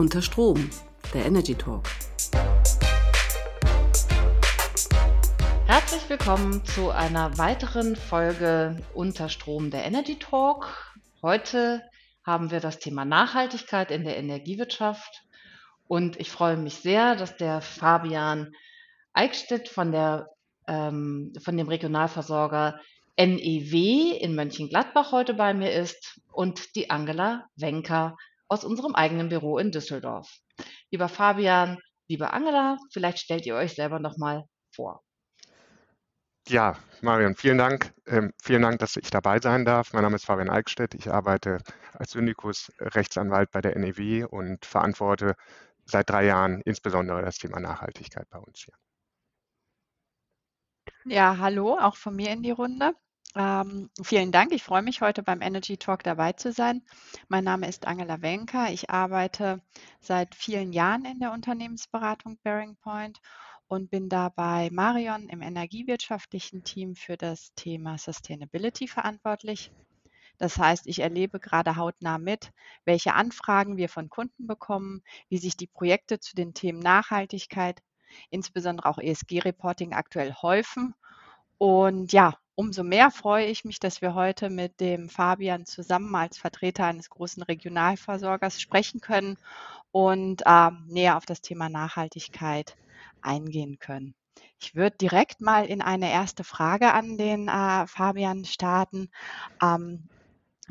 Unter 0.00 0.22
Strom, 0.22 0.70
der 1.12 1.26
Energy 1.26 1.54
Talk. 1.54 1.86
Herzlich 5.66 6.08
willkommen 6.08 6.64
zu 6.64 6.88
einer 6.88 7.36
weiteren 7.36 7.96
Folge 7.96 8.82
Unter 8.94 9.28
Strom, 9.28 9.70
der 9.70 9.84
Energy 9.84 10.18
Talk. 10.18 10.94
Heute 11.20 11.82
haben 12.24 12.50
wir 12.50 12.60
das 12.60 12.78
Thema 12.78 13.04
Nachhaltigkeit 13.04 13.90
in 13.90 14.04
der 14.04 14.16
Energiewirtschaft 14.16 15.22
und 15.86 16.18
ich 16.18 16.30
freue 16.30 16.56
mich 16.56 16.76
sehr, 16.76 17.14
dass 17.14 17.36
der 17.36 17.60
Fabian 17.60 18.54
Eickstedt 19.12 19.68
von, 19.68 19.92
der, 19.92 20.30
ähm, 20.66 21.34
von 21.44 21.58
dem 21.58 21.68
Regionalversorger 21.68 22.80
NEW 23.18 24.16
in 24.18 24.34
Mönchengladbach 24.34 25.12
heute 25.12 25.34
bei 25.34 25.52
mir 25.52 25.72
ist 25.74 26.22
und 26.32 26.74
die 26.74 26.88
Angela 26.88 27.44
Wenker 27.56 28.16
aus 28.50 28.64
unserem 28.64 28.94
eigenen 28.94 29.28
Büro 29.28 29.58
in 29.58 29.70
Düsseldorf. 29.70 30.28
Lieber 30.90 31.08
Fabian, 31.08 31.78
liebe 32.08 32.32
Angela, 32.32 32.78
vielleicht 32.92 33.20
stellt 33.20 33.46
ihr 33.46 33.54
euch 33.54 33.74
selber 33.74 34.00
noch 34.00 34.18
mal 34.18 34.44
vor. 34.74 35.02
Ja, 36.48 36.76
Marion, 37.00 37.36
vielen 37.36 37.58
Dank. 37.58 37.94
Ähm, 38.06 38.32
vielen 38.42 38.62
Dank, 38.62 38.80
dass 38.80 38.96
ich 38.96 39.08
dabei 39.10 39.38
sein 39.40 39.64
darf. 39.64 39.92
Mein 39.92 40.02
Name 40.02 40.16
ist 40.16 40.24
Fabian 40.24 40.50
Eickstedt. 40.50 40.94
Ich 40.94 41.08
arbeite 41.08 41.58
als 41.92 42.10
Syndikus 42.10 42.72
Rechtsanwalt 42.80 43.52
bei 43.52 43.60
der 43.60 43.78
NEW 43.78 44.26
und 44.26 44.66
verantworte 44.66 45.36
seit 45.84 46.10
drei 46.10 46.26
Jahren 46.26 46.60
insbesondere 46.62 47.22
das 47.22 47.38
Thema 47.38 47.60
Nachhaltigkeit 47.60 48.28
bei 48.30 48.38
uns 48.38 48.64
hier. 48.64 48.74
Ja, 51.04 51.38
hallo, 51.38 51.78
auch 51.78 51.94
von 51.94 52.16
mir 52.16 52.30
in 52.32 52.42
die 52.42 52.50
Runde. 52.50 52.94
Ähm, 53.36 53.90
vielen 54.02 54.32
Dank. 54.32 54.52
Ich 54.52 54.64
freue 54.64 54.82
mich, 54.82 55.00
heute 55.00 55.22
beim 55.22 55.40
Energy 55.40 55.76
Talk 55.76 56.02
dabei 56.02 56.32
zu 56.32 56.52
sein. 56.52 56.82
Mein 57.28 57.44
Name 57.44 57.68
ist 57.68 57.86
Angela 57.86 58.22
Wenker. 58.22 58.72
Ich 58.72 58.90
arbeite 58.90 59.62
seit 60.00 60.34
vielen 60.34 60.72
Jahren 60.72 61.04
in 61.04 61.20
der 61.20 61.32
Unternehmensberatung 61.32 62.38
Bearing 62.42 62.76
Point 62.76 63.20
und 63.68 63.88
bin 63.88 64.08
da 64.08 64.30
bei 64.30 64.68
Marion 64.72 65.28
im 65.28 65.42
energiewirtschaftlichen 65.42 66.64
Team 66.64 66.96
für 66.96 67.16
das 67.16 67.54
Thema 67.54 67.98
Sustainability 67.98 68.88
verantwortlich. 68.88 69.70
Das 70.38 70.58
heißt, 70.58 70.88
ich 70.88 70.98
erlebe 70.98 71.38
gerade 71.38 71.76
hautnah 71.76 72.18
mit, 72.18 72.50
welche 72.84 73.14
Anfragen 73.14 73.76
wir 73.76 73.88
von 73.88 74.08
Kunden 74.08 74.48
bekommen, 74.48 75.02
wie 75.28 75.38
sich 75.38 75.56
die 75.56 75.68
Projekte 75.68 76.18
zu 76.18 76.34
den 76.34 76.52
Themen 76.52 76.80
Nachhaltigkeit, 76.80 77.80
insbesondere 78.30 78.88
auch 78.88 78.98
ESG-Reporting 78.98 79.92
aktuell 79.92 80.34
häufen. 80.34 80.94
Und 81.58 82.12
ja, 82.12 82.34
umso 82.60 82.84
mehr 82.84 83.10
freue 83.10 83.46
ich 83.46 83.64
mich, 83.64 83.80
dass 83.80 84.02
wir 84.02 84.14
heute 84.14 84.50
mit 84.50 84.80
dem 84.80 85.08
Fabian 85.08 85.64
zusammen 85.64 86.14
als 86.14 86.36
Vertreter 86.36 86.84
eines 86.84 87.08
großen 87.08 87.42
Regionalversorgers 87.42 88.60
sprechen 88.60 89.00
können 89.00 89.38
und 89.92 90.42
äh, 90.44 90.70
näher 90.86 91.16
auf 91.16 91.24
das 91.24 91.40
Thema 91.40 91.70
Nachhaltigkeit 91.70 92.76
eingehen 93.22 93.78
können. 93.78 94.14
Ich 94.60 94.74
würde 94.74 94.94
direkt 94.98 95.40
mal 95.40 95.64
in 95.64 95.80
eine 95.80 96.12
erste 96.12 96.44
Frage 96.44 96.92
an 96.92 97.16
den 97.16 97.48
äh, 97.48 97.86
Fabian 97.86 98.44
starten. 98.44 99.08
Ähm, 99.62 100.10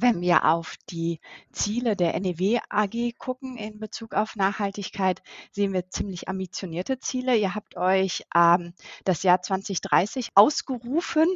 wenn 0.02 0.22
wir 0.22 0.45
auf 0.45 0.75
die 0.89 1.19
Ziele 1.52 1.95
der 1.95 2.19
NEW 2.19 2.59
AG 2.69 3.14
gucken 3.17 3.58
in 3.58 3.80
Bezug 3.80 4.14
auf 4.14 4.36
Nachhaltigkeit, 4.36 5.22
sehen 5.52 5.73
wir 5.73 5.89
ziemlich 5.89 6.30
ambitionierte 6.30 7.00
Ziele. 7.00 7.36
Ihr 7.36 7.56
habt 7.56 7.75
euch 7.75 8.23
ähm, 8.36 8.73
das 9.03 9.23
Jahr 9.23 9.41
2030 9.41 10.31
ausgerufen 10.36 11.28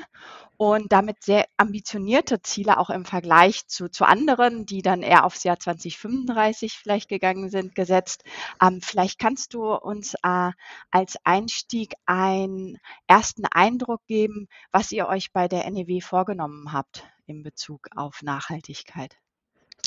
und 0.57 0.91
damit 0.91 1.23
sehr 1.23 1.45
ambitionierte 1.57 2.41
Ziele 2.41 2.77
auch 2.77 2.89
im 2.89 3.05
Vergleich 3.05 3.67
zu, 3.67 3.89
zu 3.89 4.05
anderen, 4.05 4.65
die 4.65 4.81
dann 4.81 5.01
eher 5.01 5.25
aufs 5.25 5.43
Jahr 5.43 5.59
2035 5.59 6.73
vielleicht 6.73 7.09
gegangen 7.09 7.49
sind, 7.49 7.75
gesetzt. 7.75 8.23
Ähm, 8.61 8.81
vielleicht 8.81 9.19
kannst 9.19 9.53
du 9.53 9.73
uns 9.73 10.13
äh, 10.23 10.51
als 10.91 11.17
Einstieg 11.23 11.95
einen 12.05 12.77
ersten 13.07 13.45
Eindruck 13.45 14.05
geben, 14.07 14.47
was 14.71 14.91
ihr 14.91 15.07
euch 15.07 15.33
bei 15.33 15.47
der 15.47 15.69
NEW 15.69 16.01
vorgenommen 16.01 16.71
habt 16.71 17.03
in 17.25 17.43
Bezug 17.43 17.87
auf 17.95 18.21
Nachhaltigkeit? 18.21 19.17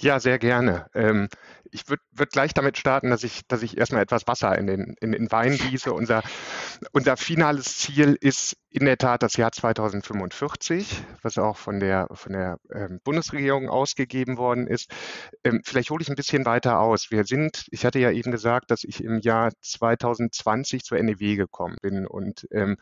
Ja, 0.03 0.21
sehr 0.21 0.39
gerne. 0.39 0.87
Ähm, 0.95 1.29
ich 1.71 1.89
würde 1.89 2.03
würd 2.13 2.31
gleich 2.31 2.53
damit 2.53 2.77
starten, 2.77 3.09
dass 3.09 3.25
ich, 3.25 3.47
dass 3.49 3.63
ich 3.63 3.79
erstmal 3.79 4.03
etwas 4.03 4.27
Wasser 4.27 4.57
in 4.59 4.67
den, 4.67 4.95
in 5.01 5.13
den 5.13 5.33
Wein 5.33 5.57
gieße. 5.57 5.91
Unser, 5.91 6.23
unser 6.93 7.17
finales 7.17 7.79
Ziel 7.79 8.17
ist 8.21 8.59
in 8.69 8.85
der 8.85 8.99
Tat 8.99 9.23
das 9.23 9.39
Jahr 9.39 9.53
2045, 9.53 11.03
was 11.23 11.39
auch 11.39 11.57
von 11.57 11.81
der, 11.81 12.09
von 12.13 12.33
der 12.33 12.59
ähm, 12.71 13.01
Bundesregierung 13.05 13.71
ausgegeben 13.71 14.37
worden 14.37 14.67
ist. 14.67 14.91
Ähm, 15.45 15.63
vielleicht 15.65 15.89
hole 15.89 16.03
ich 16.03 16.11
ein 16.11 16.15
bisschen 16.15 16.45
weiter 16.45 16.79
aus. 16.79 17.11
Wir 17.11 17.25
sind, 17.25 17.67
ich 17.71 17.87
hatte 17.87 17.99
ja 17.99 18.11
eben 18.11 18.31
gesagt, 18.31 18.71
dass 18.71 18.85
ich 18.85 19.03
im 19.03 19.21
Jahr 19.21 19.51
2020 19.63 20.85
zur 20.85 21.03
NEW 21.03 21.37
gekommen 21.37 21.77
bin 21.81 22.07
und 22.07 22.47
ähm, 22.51 22.77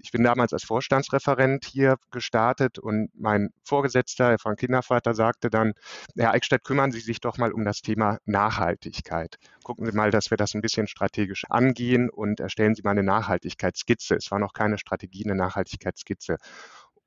ich 0.00 0.12
bin 0.12 0.22
damals 0.22 0.52
als 0.52 0.64
Vorstandsreferent 0.64 1.64
hier 1.64 1.96
gestartet 2.10 2.78
und 2.78 3.10
mein 3.14 3.50
Vorgesetzter, 3.64 4.30
Herr 4.30 4.38
Frank 4.38 4.60
Kindervater, 4.60 5.14
sagte 5.14 5.50
dann, 5.50 5.72
Herr 6.16 6.32
Eickstedt, 6.32 6.64
kümmern 6.64 6.92
Sie 6.92 7.00
sich 7.00 7.20
doch 7.20 7.36
mal 7.38 7.52
um 7.52 7.64
das 7.64 7.82
Thema 7.82 8.18
Nachhaltigkeit. 8.24 9.38
Gucken 9.64 9.86
Sie 9.86 9.92
mal, 9.92 10.10
dass 10.10 10.30
wir 10.30 10.36
das 10.36 10.54
ein 10.54 10.60
bisschen 10.60 10.86
strategisch 10.86 11.44
angehen 11.48 12.10
und 12.10 12.40
erstellen 12.40 12.74
Sie 12.74 12.82
mal 12.82 12.92
eine 12.92 13.02
Nachhaltigkeitsskizze. 13.02 14.14
Es 14.14 14.30
war 14.30 14.38
noch 14.38 14.52
keine 14.52 14.78
Strategie, 14.78 15.24
eine 15.24 15.34
Nachhaltigkeitsskizze. 15.34 16.36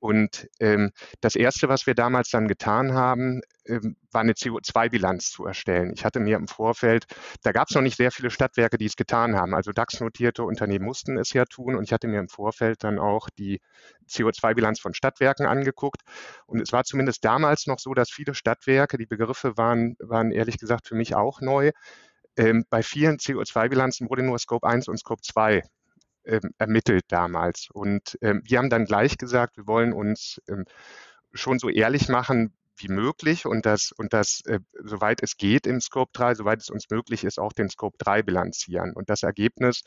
Und 0.01 0.49
ähm, 0.59 0.91
das 1.21 1.35
Erste, 1.35 1.69
was 1.69 1.85
wir 1.85 1.93
damals 1.93 2.31
dann 2.31 2.47
getan 2.47 2.95
haben, 2.95 3.41
ähm, 3.67 3.95
war 4.11 4.21
eine 4.21 4.33
CO2-Bilanz 4.33 5.29
zu 5.29 5.45
erstellen. 5.45 5.91
Ich 5.93 6.03
hatte 6.03 6.19
mir 6.19 6.37
im 6.37 6.47
Vorfeld, 6.47 7.05
da 7.43 7.51
gab 7.51 7.69
es 7.69 7.75
noch 7.75 7.83
nicht 7.83 7.97
sehr 7.97 8.09
viele 8.09 8.31
Stadtwerke, 8.31 8.79
die 8.79 8.87
es 8.87 8.95
getan 8.95 9.35
haben. 9.35 9.53
Also 9.53 9.71
DAX-notierte 9.71 10.43
Unternehmen 10.43 10.85
mussten 10.85 11.19
es 11.19 11.33
ja 11.33 11.45
tun. 11.45 11.75
Und 11.75 11.83
ich 11.83 11.93
hatte 11.93 12.07
mir 12.07 12.19
im 12.19 12.29
Vorfeld 12.29 12.83
dann 12.83 12.97
auch 12.97 13.29
die 13.29 13.61
CO2-Bilanz 14.09 14.79
von 14.79 14.95
Stadtwerken 14.95 15.45
angeguckt. 15.45 16.01
Und 16.47 16.61
es 16.61 16.73
war 16.73 16.83
zumindest 16.83 17.23
damals 17.23 17.67
noch 17.67 17.77
so, 17.77 17.93
dass 17.93 18.09
viele 18.09 18.33
Stadtwerke, 18.33 18.97
die 18.97 19.05
Begriffe 19.05 19.55
waren, 19.55 19.97
waren 19.99 20.31
ehrlich 20.31 20.57
gesagt 20.57 20.87
für 20.87 20.95
mich 20.95 21.13
auch 21.13 21.41
neu. 21.41 21.69
Ähm, 22.37 22.65
bei 22.71 22.81
vielen 22.81 23.17
CO2-Bilanzen 23.17 24.09
wurde 24.09 24.23
nur 24.23 24.39
Scope 24.39 24.67
1 24.67 24.87
und 24.87 24.97
Scope 24.97 25.21
2 25.21 25.57
ähm, 25.57 25.61
ermittelt 26.23 27.05
damals. 27.09 27.67
Und 27.71 28.17
ähm, 28.21 28.41
wir 28.45 28.57
haben 28.57 28.69
dann 28.69 28.85
gleich 28.85 29.17
gesagt, 29.17 29.57
wir 29.57 29.67
wollen 29.67 29.93
uns 29.93 30.41
ähm, 30.47 30.65
schon 31.33 31.59
so 31.59 31.69
ehrlich 31.69 32.09
machen, 32.09 32.53
wie 32.81 32.87
möglich 32.87 33.45
und 33.45 33.65
das, 33.65 33.91
und 33.91 34.13
das, 34.13 34.41
äh, 34.45 34.59
soweit 34.83 35.21
es 35.21 35.37
geht 35.37 35.67
im 35.67 35.81
Scope 35.81 36.11
3, 36.13 36.35
soweit 36.35 36.61
es 36.61 36.69
uns 36.69 36.89
möglich 36.89 37.23
ist, 37.23 37.39
auch 37.39 37.53
den 37.53 37.69
Scope 37.69 37.97
3 37.99 38.23
bilanzieren. 38.23 38.93
Und 38.93 39.09
das 39.09 39.23
Ergebnis 39.23 39.83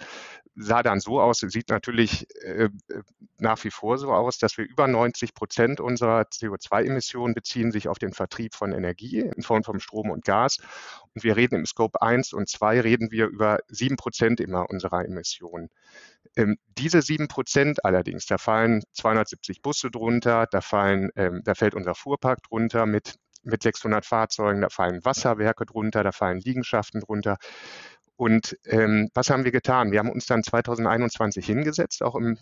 sah 0.55 0.83
dann 0.83 1.01
so 1.01 1.21
aus, 1.21 1.41
sieht 1.41 1.69
natürlich 1.69 2.27
äh, 2.43 2.69
nach 3.39 3.63
wie 3.65 3.71
vor 3.71 3.99
so 3.99 4.13
aus, 4.13 4.39
dass 4.39 4.57
wir 4.59 4.65
über 4.65 4.87
90 4.87 5.35
Prozent 5.35 5.81
unserer 5.81 6.23
CO2-Emissionen 6.23 7.35
beziehen 7.35 7.73
sich 7.73 7.89
auf 7.89 7.99
den 7.99 8.13
Vertrieb 8.13 8.55
von 8.55 8.73
Energie 8.73 9.21
in 9.21 9.43
Form 9.43 9.65
von 9.65 9.81
Strom 9.81 10.11
und 10.11 10.25
Gas. 10.25 10.59
Und 11.15 11.25
wir 11.25 11.37
reden 11.37 11.57
im 11.57 11.67
Scope 11.67 12.01
1 12.01 12.33
und 12.33 12.49
2 12.49 12.81
reden 12.81 13.11
wir 13.11 13.27
über 13.27 13.59
sieben 13.69 13.97
Prozent 13.97 14.41
immer 14.41 14.71
unserer 14.71 15.05
Emissionen. 15.05 15.71
Ähm, 16.37 16.57
diese 16.79 17.03
sieben 17.03 17.29
Prozent 17.29 17.85
allerdings, 17.85 18.27
da 18.27 18.39
fallen 18.39 18.83
270 18.93 19.63
Busse 19.63 19.91
drunter, 19.91 20.47
da, 20.51 20.61
fallen, 20.61 21.11
ähm, 21.17 21.43
da 21.45 21.55
fällt 21.55 21.75
unser 21.75 21.95
Fuhrpark 21.95 22.43
drunter 22.43 22.87
mit, 22.87 23.17
mit 23.43 23.63
600 23.63 24.05
Fahrzeugen, 24.05 24.63
da 24.63 24.69
fallen 24.71 25.05
Wasserwerke 25.05 25.67
drunter, 25.67 26.03
da 26.03 26.13
fallen 26.13 26.41
Liegenschaften 26.41 27.01
drunter. 27.01 27.37
Und 28.17 28.57
ähm, 28.65 29.09
was 29.15 29.31
haben 29.31 29.45
wir 29.45 29.53
getan? 29.53 29.93
Wir 29.93 29.99
haben 29.99 30.11
uns 30.11 30.27
dann 30.27 30.43
2021 30.43 31.45
hingesetzt, 31.45 32.03
auch 32.03 32.15
im 32.15 32.39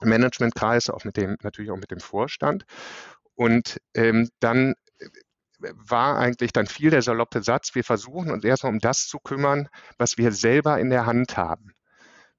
Managementkreis, 0.00 0.90
auch 0.90 1.04
mit 1.04 1.16
dem, 1.16 1.36
natürlich 1.42 1.70
auch 1.70 1.76
mit 1.76 1.90
dem 1.90 2.00
Vorstand. 2.00 2.64
Und 3.34 3.78
ähm, 3.94 4.28
dann 4.40 4.74
äh, 4.98 5.08
war 5.74 6.18
eigentlich 6.18 6.52
dann 6.52 6.66
viel 6.66 6.90
der 6.90 7.02
saloppe 7.02 7.42
Satz, 7.42 7.74
wir 7.74 7.84
versuchen 7.84 8.30
uns 8.30 8.44
erstmal 8.44 8.72
um 8.72 8.78
das 8.78 9.06
zu 9.06 9.18
kümmern, 9.18 9.68
was 9.98 10.18
wir 10.18 10.32
selber 10.32 10.78
in 10.78 10.90
der 10.90 11.06
Hand 11.06 11.36
haben. 11.36 11.74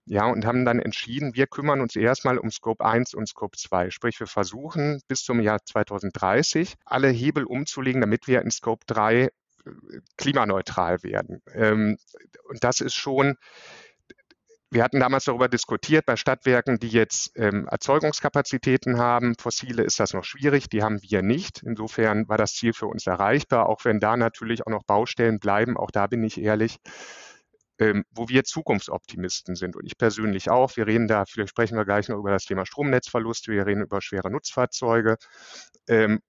Ja, 0.08 0.28
und 0.28 0.46
haben 0.46 0.66
dann 0.66 0.80
entschieden, 0.80 1.34
wir 1.34 1.48
kümmern 1.48 1.82
uns 1.82 1.96
erstmal 1.96 2.38
um 2.38 2.52
Scope 2.52 2.86
1 2.86 3.16
und 3.16 3.28
Scope 3.28 3.58
2. 3.58 3.90
Sprich, 3.90 4.20
wir 4.20 4.28
versuchen 4.28 5.02
bis 5.08 5.24
zum 5.24 5.40
Jahr 5.40 5.60
2030 5.66 6.76
alle 6.86 7.10
Hebel 7.10 7.44
umzulegen, 7.44 8.02
damit 8.02 8.28
wir 8.28 8.42
in 8.44 8.52
Scope 8.52 8.86
3 8.86 9.24
äh, 9.24 9.30
klimaneutral 10.18 11.02
werden. 11.02 11.42
Ähm, 11.54 11.98
und 12.48 12.64
das 12.64 12.82
ist 12.82 12.94
schon, 12.94 13.36
wir 14.70 14.84
hatten 14.84 15.00
damals 15.00 15.26
darüber 15.26 15.48
diskutiert, 15.48 16.06
bei 16.06 16.18
Stadtwerken, 16.18 16.78
die 16.78 16.90
jetzt 16.90 17.32
ähm, 17.36 17.68
Erzeugungskapazitäten 17.68 19.00
haben, 19.00 19.34
fossile 19.40 19.82
ist 19.82 20.00
das 20.00 20.14
noch 20.14 20.24
schwierig, 20.24 20.70
die 20.70 20.84
haben 20.84 21.00
wir 21.02 21.24
nicht. 21.24 21.64
Insofern 21.64 22.28
war 22.30 22.38
das 22.38 22.54
Ziel 22.54 22.74
für 22.74 22.86
uns 22.86 23.08
erreichbar, 23.08 23.70
auch 23.70 23.86
wenn 23.86 24.00
da 24.00 24.18
natürlich 24.18 24.68
auch 24.68 24.72
noch 24.72 24.84
Baustellen 24.84 25.40
bleiben, 25.40 25.78
auch 25.78 25.90
da 25.90 26.06
bin 26.06 26.24
ich 26.24 26.40
ehrlich 26.40 26.78
ähm, 27.80 28.06
wo 28.12 28.30
wir 28.30 28.44
Zukunftsoptimisten 28.44 29.56
sind 29.56 29.76
und 29.76 29.86
ich 29.86 29.98
persönlich 29.98 30.50
auch. 30.50 30.76
Wir 30.78 30.88
reden 30.88 31.08
da, 31.08 31.26
vielleicht 31.26 31.50
sprechen 31.50 31.78
wir 31.78 31.86
gleich 31.86 32.10
noch 32.10 32.18
über 32.18 32.32
das 32.32 32.46
Thema 32.46 32.66
Stromnetzverluste, 32.66 33.52
wir 33.52 33.66
reden 33.66 33.82
über 33.82 34.02
schwere 34.02 34.30
Nutzfahrzeuge. 34.32 35.18
Ähm, 35.88 36.20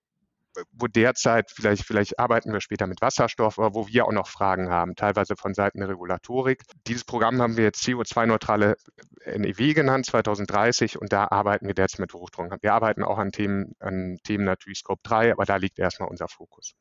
wo 0.72 0.86
derzeit, 0.86 1.50
vielleicht, 1.50 1.84
vielleicht 1.84 2.18
arbeiten 2.18 2.52
wir 2.52 2.60
später 2.60 2.86
mit 2.86 3.00
Wasserstoff, 3.00 3.58
aber 3.58 3.74
wo 3.74 3.88
wir 3.88 4.06
auch 4.06 4.12
noch 4.12 4.28
Fragen 4.28 4.70
haben, 4.70 4.94
teilweise 4.94 5.36
von 5.36 5.54
Seiten 5.54 5.80
der 5.80 5.88
Regulatorik. 5.88 6.62
Dieses 6.86 7.04
Programm 7.04 7.40
haben 7.42 7.56
wir 7.56 7.64
jetzt 7.64 7.84
CO2-neutrale 7.84 8.76
NEW 9.26 9.74
genannt, 9.74 10.06
2030, 10.06 10.98
und 10.98 11.12
da 11.12 11.28
arbeiten 11.30 11.66
wir 11.66 11.74
derzeit 11.74 12.00
mit 12.00 12.14
Hochdruck. 12.14 12.56
Wir 12.62 12.72
arbeiten 12.72 13.02
auch 13.02 13.18
an 13.18 13.32
Themen, 13.32 13.74
an 13.80 14.18
Themen 14.24 14.44
natürlich 14.44 14.78
Scope 14.78 15.00
3, 15.02 15.32
aber 15.32 15.44
da 15.44 15.56
liegt 15.56 15.78
erstmal 15.78 16.08
unser 16.08 16.28
Fokus. 16.28 16.74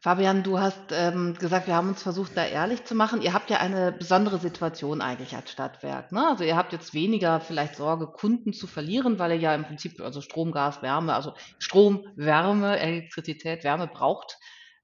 Fabian, 0.00 0.42
du 0.42 0.60
hast 0.60 0.92
ähm, 0.92 1.34
gesagt, 1.34 1.66
wir 1.66 1.74
haben 1.74 1.88
uns 1.88 2.02
versucht, 2.02 2.36
da 2.36 2.44
ehrlich 2.44 2.84
zu 2.84 2.94
machen. 2.94 3.20
Ihr 3.20 3.32
habt 3.32 3.50
ja 3.50 3.58
eine 3.58 3.90
besondere 3.92 4.38
Situation 4.38 5.00
eigentlich 5.00 5.34
als 5.34 5.50
Stadtwerk. 5.50 6.12
Ne? 6.12 6.26
Also 6.28 6.44
ihr 6.44 6.56
habt 6.56 6.72
jetzt 6.72 6.94
weniger 6.94 7.40
vielleicht 7.40 7.76
Sorge, 7.76 8.06
Kunden 8.06 8.52
zu 8.52 8.66
verlieren, 8.66 9.18
weil 9.18 9.32
ihr 9.32 9.38
ja 9.38 9.54
im 9.54 9.64
Prinzip 9.64 10.00
also 10.00 10.20
Strom, 10.20 10.52
Gas, 10.52 10.82
Wärme, 10.82 11.14
also 11.14 11.34
Strom, 11.58 12.06
Wärme, 12.14 12.78
Elektrizität, 12.78 13.64
Wärme 13.64 13.88
braucht 13.88 14.38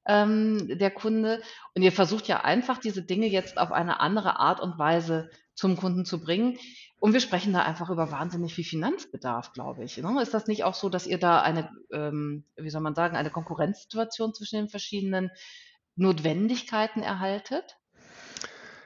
ähm, 0.06 0.78
der 0.78 0.90
Kunde. 0.90 1.43
Und 1.75 1.82
ihr 1.82 1.93
versucht 1.93 2.26
ja 2.28 2.43
einfach, 2.43 2.78
diese 2.78 3.02
Dinge 3.02 3.26
jetzt 3.26 3.58
auf 3.58 3.72
eine 3.72 4.00
andere 4.00 4.38
Art 4.38 4.60
und 4.60 4.78
Weise 4.78 5.31
zum 5.55 5.76
Kunden 5.76 6.05
zu 6.05 6.20
bringen. 6.20 6.58
Und 7.05 7.12
wir 7.12 7.21
sprechen 7.21 7.53
da 7.53 7.61
einfach 7.61 7.91
über 7.91 8.11
wahnsinnig 8.11 8.55
viel 8.55 8.65
Finanzbedarf, 8.65 9.53
glaube 9.53 9.85
ich. 9.85 9.99
Ne? 9.99 10.23
Ist 10.23 10.33
das 10.33 10.47
nicht 10.47 10.65
auch 10.65 10.73
so, 10.73 10.89
dass 10.89 11.06
ihr 11.06 11.19
da 11.19 11.43
eine, 11.43 11.69
ähm, 11.93 12.47
wie 12.56 12.71
soll 12.71 12.81
man 12.81 12.95
sagen, 12.95 13.15
eine 13.15 13.29
Konkurrenzsituation 13.29 14.33
zwischen 14.33 14.56
den 14.56 14.69
verschiedenen 14.71 15.31
Notwendigkeiten 15.97 17.03
erhaltet? 17.03 17.77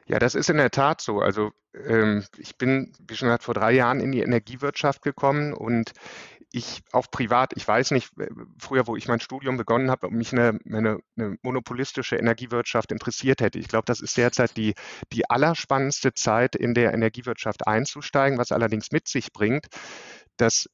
Ja, 0.06 0.18
das 0.18 0.34
ist 0.34 0.50
in 0.50 0.56
der 0.56 0.72
Tat 0.72 1.00
so. 1.00 1.20
Also 1.20 1.52
ähm, 1.74 2.24
ich 2.38 2.58
bin, 2.58 2.92
wie 3.06 3.14
schon 3.14 3.28
gesagt, 3.28 3.44
vor 3.44 3.54
drei 3.54 3.70
Jahren 3.70 4.00
in 4.00 4.10
die 4.10 4.22
Energiewirtschaft 4.22 5.02
gekommen 5.02 5.52
und 5.54 5.92
ich 6.50 6.82
auch 6.92 7.10
privat, 7.10 7.52
ich 7.56 7.68
weiß 7.68 7.90
nicht, 7.90 8.10
früher, 8.58 8.86
wo 8.86 8.96
ich 8.96 9.06
mein 9.06 9.20
Studium 9.20 9.56
begonnen 9.56 9.90
habe, 9.90 10.06
ob 10.06 10.12
mich 10.12 10.32
eine, 10.32 10.58
eine, 10.66 10.98
eine 11.16 11.36
monopolistische 11.42 12.16
Energiewirtschaft 12.16 12.90
interessiert 12.90 13.40
hätte. 13.40 13.58
Ich 13.58 13.68
glaube, 13.68 13.84
das 13.84 14.00
ist 14.00 14.16
derzeit 14.16 14.56
die, 14.56 14.74
die 15.12 15.28
allerspannendste 15.28 16.14
Zeit, 16.14 16.56
in 16.56 16.74
der 16.74 16.94
Energiewirtschaft 16.94 17.66
einzusteigen, 17.66 18.38
was 18.38 18.52
allerdings 18.52 18.90
mit 18.92 19.08
sich 19.08 19.32
bringt, 19.32 19.66
dass 20.38 20.68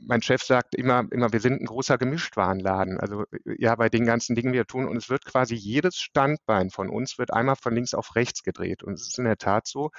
mein 0.00 0.22
Chef 0.22 0.42
sagt 0.42 0.74
immer, 0.74 1.04
immer, 1.10 1.32
wir 1.32 1.40
sind 1.40 1.60
ein 1.60 1.66
großer 1.66 1.98
Gemischtwarenladen. 1.98 3.00
Also 3.00 3.24
ja, 3.44 3.74
bei 3.74 3.88
den 3.88 4.04
ganzen 4.04 4.36
Dingen, 4.36 4.52
die 4.52 4.58
wir 4.58 4.66
tun, 4.66 4.86
und 4.86 4.96
es 4.96 5.08
wird 5.08 5.24
quasi 5.24 5.54
jedes 5.54 5.96
Standbein 5.96 6.70
von 6.70 6.90
uns 6.90 7.18
wird 7.18 7.32
einmal 7.32 7.56
von 7.56 7.74
links 7.74 7.94
auf 7.94 8.14
rechts 8.14 8.42
gedreht. 8.42 8.82
Und 8.82 8.94
es 8.94 9.08
ist 9.08 9.18
in 9.18 9.24
der 9.24 9.38
Tat 9.38 9.66
so, 9.66 9.90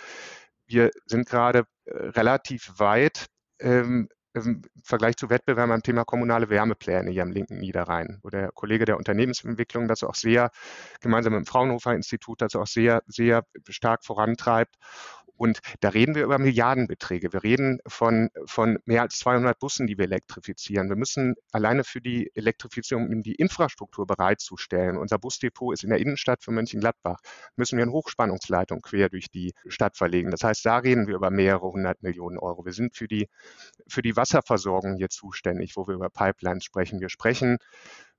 wir 0.68 0.92
sind 1.06 1.28
gerade 1.28 1.66
äh, 1.86 1.92
relativ 2.10 2.72
weit 2.78 3.26
ähm, 3.60 4.08
im 4.46 4.62
Vergleich 4.84 5.18
zu 5.18 5.30
Wettbewerbern 5.30 5.70
beim 5.70 5.84
Thema 5.84 6.06
kommunale 6.06 6.50
Wärmepläne 6.50 7.12
hier 7.12 7.24
am 7.24 7.32
linken 7.32 7.60
Niederrhein, 7.60 8.20
wo 8.24 8.30
der 8.30 8.52
Kollege 8.52 8.86
der 8.86 8.98
Unternehmensentwicklung 8.98 9.88
das 9.88 10.04
auch 10.04 10.16
sehr, 10.16 10.52
gemeinsam 11.02 11.34
mit 11.34 11.42
dem 11.42 11.46
Fraunhofer 11.46 11.94
Institut, 11.94 12.42
das 12.42 12.56
auch 12.56 12.68
sehr, 12.68 13.02
sehr 13.08 13.44
stark 13.68 14.04
vorantreibt. 14.04 14.76
Und 15.40 15.60
da 15.80 15.90
reden 15.90 16.16
wir 16.16 16.26
über 16.26 16.38
Milliardenbeträge. 16.38 17.32
Wir 17.32 17.44
reden 17.44 17.80
von, 17.88 18.30
von 18.46 18.78
mehr 18.84 19.04
als 19.04 19.20
200 19.20 19.58
Bussen, 19.58 19.88
die 19.88 19.98
wir 19.98 20.04
elektrifizieren. 20.04 20.90
Wir 20.90 20.98
müssen 20.98 21.36
alleine 21.54 21.86
für 21.86 22.02
die 22.02 22.30
Elektrifizierung 22.36 23.22
die 23.22 23.36
Infrastruktur 23.36 24.06
bereitzustellen. 24.06 24.98
Unser 24.98 25.18
Busdepot 25.18 25.74
ist 25.74 25.86
in 25.86 25.92
der 25.92 26.00
Innenstadt 26.00 26.44
für 26.44 26.52
Mönchengladbach. 26.52 27.20
Müssen 27.56 27.78
wir 27.78 27.84
eine 27.84 27.94
Hochspannungsleitung 27.94 28.82
quer 28.82 29.08
durch 29.08 29.32
die 29.32 29.54
Stadt 29.70 29.96
verlegen. 29.96 30.30
Das 30.30 30.44
heißt, 30.44 30.66
da 30.66 30.80
reden 30.80 31.08
wir 31.08 31.16
über 31.16 31.32
mehrere 31.32 31.72
hundert 31.72 32.04
Millionen 32.04 32.38
Euro. 32.38 32.66
Wir 32.66 32.74
sind 32.74 32.98
für 32.98 33.08
die, 33.08 33.30
für 33.88 34.02
die 34.02 34.18
Wasserversorgung 34.18 34.98
hier 34.98 35.10
zuständig, 35.10 35.78
wo 35.78 35.88
wir 35.88 35.96
über 35.96 36.10
Pipelines 36.10 36.66
sprechen. 36.66 37.00
Wir 37.00 37.10
sprechen 37.10 37.60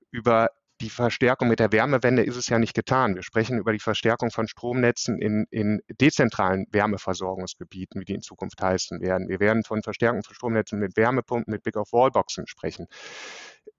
über 0.09 0.49
die 0.81 0.89
Verstärkung 0.89 1.47
mit 1.47 1.59
der 1.59 1.71
Wärmewende 1.71 2.23
ist 2.23 2.35
es 2.35 2.49
ja 2.49 2.57
nicht 2.57 2.73
getan. 2.73 3.15
Wir 3.15 3.21
sprechen 3.21 3.59
über 3.59 3.71
die 3.71 3.79
Verstärkung 3.79 4.31
von 4.31 4.47
Stromnetzen 4.47 5.21
in, 5.21 5.45
in 5.51 5.81
dezentralen 5.89 6.65
Wärmeversorgungsgebieten, 6.71 8.01
wie 8.01 8.05
die 8.05 8.15
in 8.15 8.21
Zukunft 8.21 8.61
heißen 8.61 8.99
werden. 8.99 9.29
Wir 9.29 9.39
werden 9.39 9.63
von 9.63 9.83
Verstärkung 9.83 10.23
von 10.23 10.33
Stromnetzen 10.33 10.79
mit 10.79 10.97
Wärmepumpen, 10.97 11.51
mit 11.51 11.63
Big 11.63 11.77
of 11.77 11.93
Wallboxen 11.93 12.47
sprechen. 12.47 12.87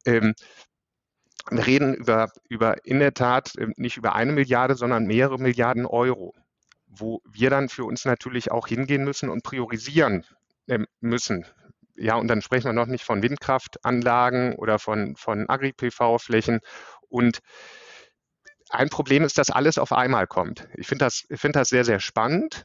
Ähm, 0.07 0.35
wir 1.51 1.67
reden 1.67 1.95
über, 1.95 2.31
über 2.49 2.87
in 2.87 3.01
der 3.01 3.15
Tat 3.15 3.53
ähm, 3.59 3.75
nicht 3.77 3.97
über 3.97 4.15
eine 4.15 4.33
Milliarde, 4.33 4.77
sondern 4.77 5.05
mehrere 5.05 5.39
Milliarden 5.39 5.87
Euro, 5.87 6.35
wo 6.87 7.21
wir 7.29 7.51
dann 7.51 7.69
für 7.69 7.85
uns 7.85 8.05
natürlich 8.05 8.53
auch 8.53 8.69
hingehen 8.69 9.05
müssen 9.05 9.29
und 9.29 9.43
priorisieren 9.43 10.25
ähm, 10.69 10.87
müssen 11.01 11.45
ja, 11.95 12.17
und 12.17 12.29
dann 12.29 12.43
sprechen 12.43 12.67
wir 12.67 12.73
noch 12.73 12.87
nicht 12.87 13.05
von 13.05 13.23
Windkraftanlagen 13.23 14.55
oder 14.57 14.79
von, 14.79 15.15
von 15.17 15.49
Agri-PV-Flächen. 15.49 16.61
Und 17.09 17.41
ein 18.71 18.89
Problem 18.89 19.25
ist, 19.25 19.37
dass 19.39 19.51
alles 19.51 19.79
auf 19.79 19.93
einmal 19.93 20.27
kommt. 20.27 20.67
Ich 20.75 20.87
finde 20.87 21.05
das, 21.05 21.27
find 21.31 21.57
das 21.57 21.69
sehr, 21.69 21.85
sehr 21.85 22.01
spannend. 22.01 22.65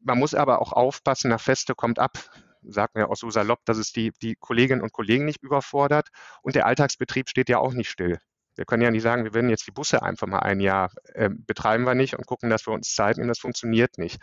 Man 0.00 0.18
muss 0.18 0.34
aber 0.34 0.60
auch 0.60 0.72
aufpassen, 0.72 1.30
nach 1.30 1.40
Feste 1.40 1.74
kommt 1.74 1.98
ab. 1.98 2.18
Sagt 2.62 2.94
mir 2.94 3.10
auch 3.10 3.16
so 3.16 3.30
salopp, 3.30 3.64
dass 3.64 3.78
es 3.78 3.92
die, 3.92 4.12
die 4.22 4.36
Kolleginnen 4.36 4.80
und 4.80 4.92
Kollegen 4.92 5.24
nicht 5.24 5.42
überfordert. 5.42 6.08
Und 6.42 6.54
der 6.54 6.66
Alltagsbetrieb 6.66 7.28
steht 7.28 7.48
ja 7.48 7.58
auch 7.58 7.72
nicht 7.72 7.90
still. 7.90 8.18
Wir 8.56 8.64
können 8.64 8.82
ja 8.82 8.90
nicht 8.90 9.02
sagen, 9.02 9.24
wir 9.24 9.34
werden 9.34 9.50
jetzt 9.50 9.66
die 9.66 9.72
Busse 9.72 10.02
einfach 10.02 10.28
mal 10.28 10.38
ein 10.38 10.60
Jahr 10.60 10.92
äh, 11.14 11.28
betreiben 11.30 11.84
wir 11.84 11.94
nicht 11.96 12.14
und 12.16 12.26
gucken, 12.26 12.50
dass 12.50 12.66
wir 12.66 12.72
uns 12.72 12.94
Zeit 12.94 13.16
nehmen. 13.16 13.28
Das 13.28 13.40
funktioniert 13.40 13.98
nicht. 13.98 14.22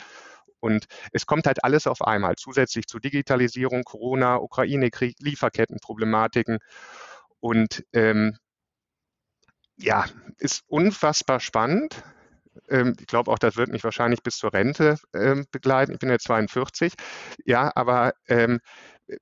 Und 0.61 0.85
es 1.11 1.25
kommt 1.25 1.47
halt 1.47 1.63
alles 1.63 1.87
auf 1.87 2.01
einmal, 2.01 2.35
zusätzlich 2.37 2.87
zu 2.87 2.99
Digitalisierung, 2.99 3.83
Corona, 3.83 4.37
Ukraine-Krieg, 4.37 5.15
Lieferkettenproblematiken. 5.19 6.59
Und 7.39 7.83
ähm, 7.91 8.37
ja, 9.75 10.05
ist 10.37 10.63
unfassbar 10.67 11.39
spannend. 11.39 12.03
Ähm, 12.69 12.95
ich 12.99 13.07
glaube 13.07 13.31
auch, 13.31 13.39
das 13.39 13.57
wird 13.57 13.69
mich 13.69 13.83
wahrscheinlich 13.83 14.23
bis 14.23 14.37
zur 14.37 14.53
Rente 14.53 14.97
ähm, 15.13 15.45
begleiten. 15.51 15.93
Ich 15.93 15.99
bin 15.99 16.09
jetzt 16.09 16.25
42. 16.25 16.93
Ja, 17.45 17.71
aber 17.75 18.13
ähm, 18.27 18.59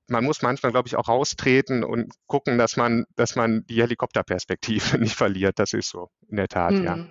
man 0.07 0.23
muss 0.23 0.41
manchmal, 0.41 0.71
glaube 0.71 0.87
ich, 0.87 0.95
auch 0.95 1.07
raustreten 1.07 1.83
und 1.83 2.13
gucken, 2.27 2.57
dass 2.57 2.77
man, 2.77 3.05
dass 3.15 3.35
man 3.35 3.65
die 3.67 3.81
Helikopterperspektive 3.81 4.97
nicht 4.99 5.15
verliert. 5.15 5.59
Das 5.59 5.73
ist 5.73 5.89
so, 5.89 6.09
in 6.27 6.37
der 6.37 6.47
Tat, 6.47 6.73
hm. 6.73 6.83
ja. 6.83 7.05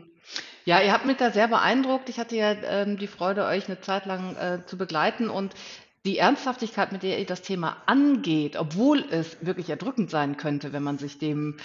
Ja, 0.64 0.80
ihr 0.80 0.92
habt 0.92 1.06
mich 1.06 1.16
da 1.16 1.30
sehr 1.30 1.48
beeindruckt. 1.48 2.08
Ich 2.08 2.18
hatte 2.18 2.36
ja 2.36 2.52
ähm, 2.52 2.98
die 2.98 3.06
Freude, 3.06 3.46
euch 3.46 3.66
eine 3.66 3.80
Zeit 3.80 4.06
lang 4.06 4.36
äh, 4.36 4.66
zu 4.66 4.76
begleiten 4.76 5.30
und 5.30 5.54
die 6.04 6.18
Ernsthaftigkeit, 6.18 6.92
mit 6.92 7.02
der 7.02 7.18
ihr 7.18 7.26
das 7.26 7.42
Thema 7.42 7.78
angeht, 7.86 8.56
obwohl 8.56 9.04
es 9.10 9.44
wirklich 9.44 9.70
erdrückend 9.70 10.10
sein 10.10 10.36
könnte, 10.36 10.72
wenn 10.72 10.82
man 10.82 10.98
sich 10.98 11.18
dem 11.18 11.56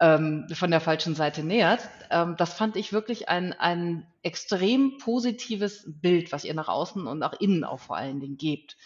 ähm, 0.00 0.46
von 0.52 0.70
der 0.70 0.80
falschen 0.80 1.14
Seite 1.14 1.42
nähert, 1.42 1.88
ähm, 2.10 2.34
das 2.36 2.54
fand 2.54 2.76
ich 2.76 2.92
wirklich 2.92 3.28
ein, 3.28 3.52
ein 3.54 4.06
extrem 4.22 4.98
positives 4.98 5.84
Bild, 5.86 6.32
was 6.32 6.44
ihr 6.44 6.54
nach 6.54 6.68
außen 6.68 7.06
und 7.06 7.18
nach 7.18 7.34
innen 7.40 7.64
auch 7.64 7.80
vor 7.80 7.96
allen 7.96 8.20
Dingen 8.20 8.36
gebt. 8.36 8.76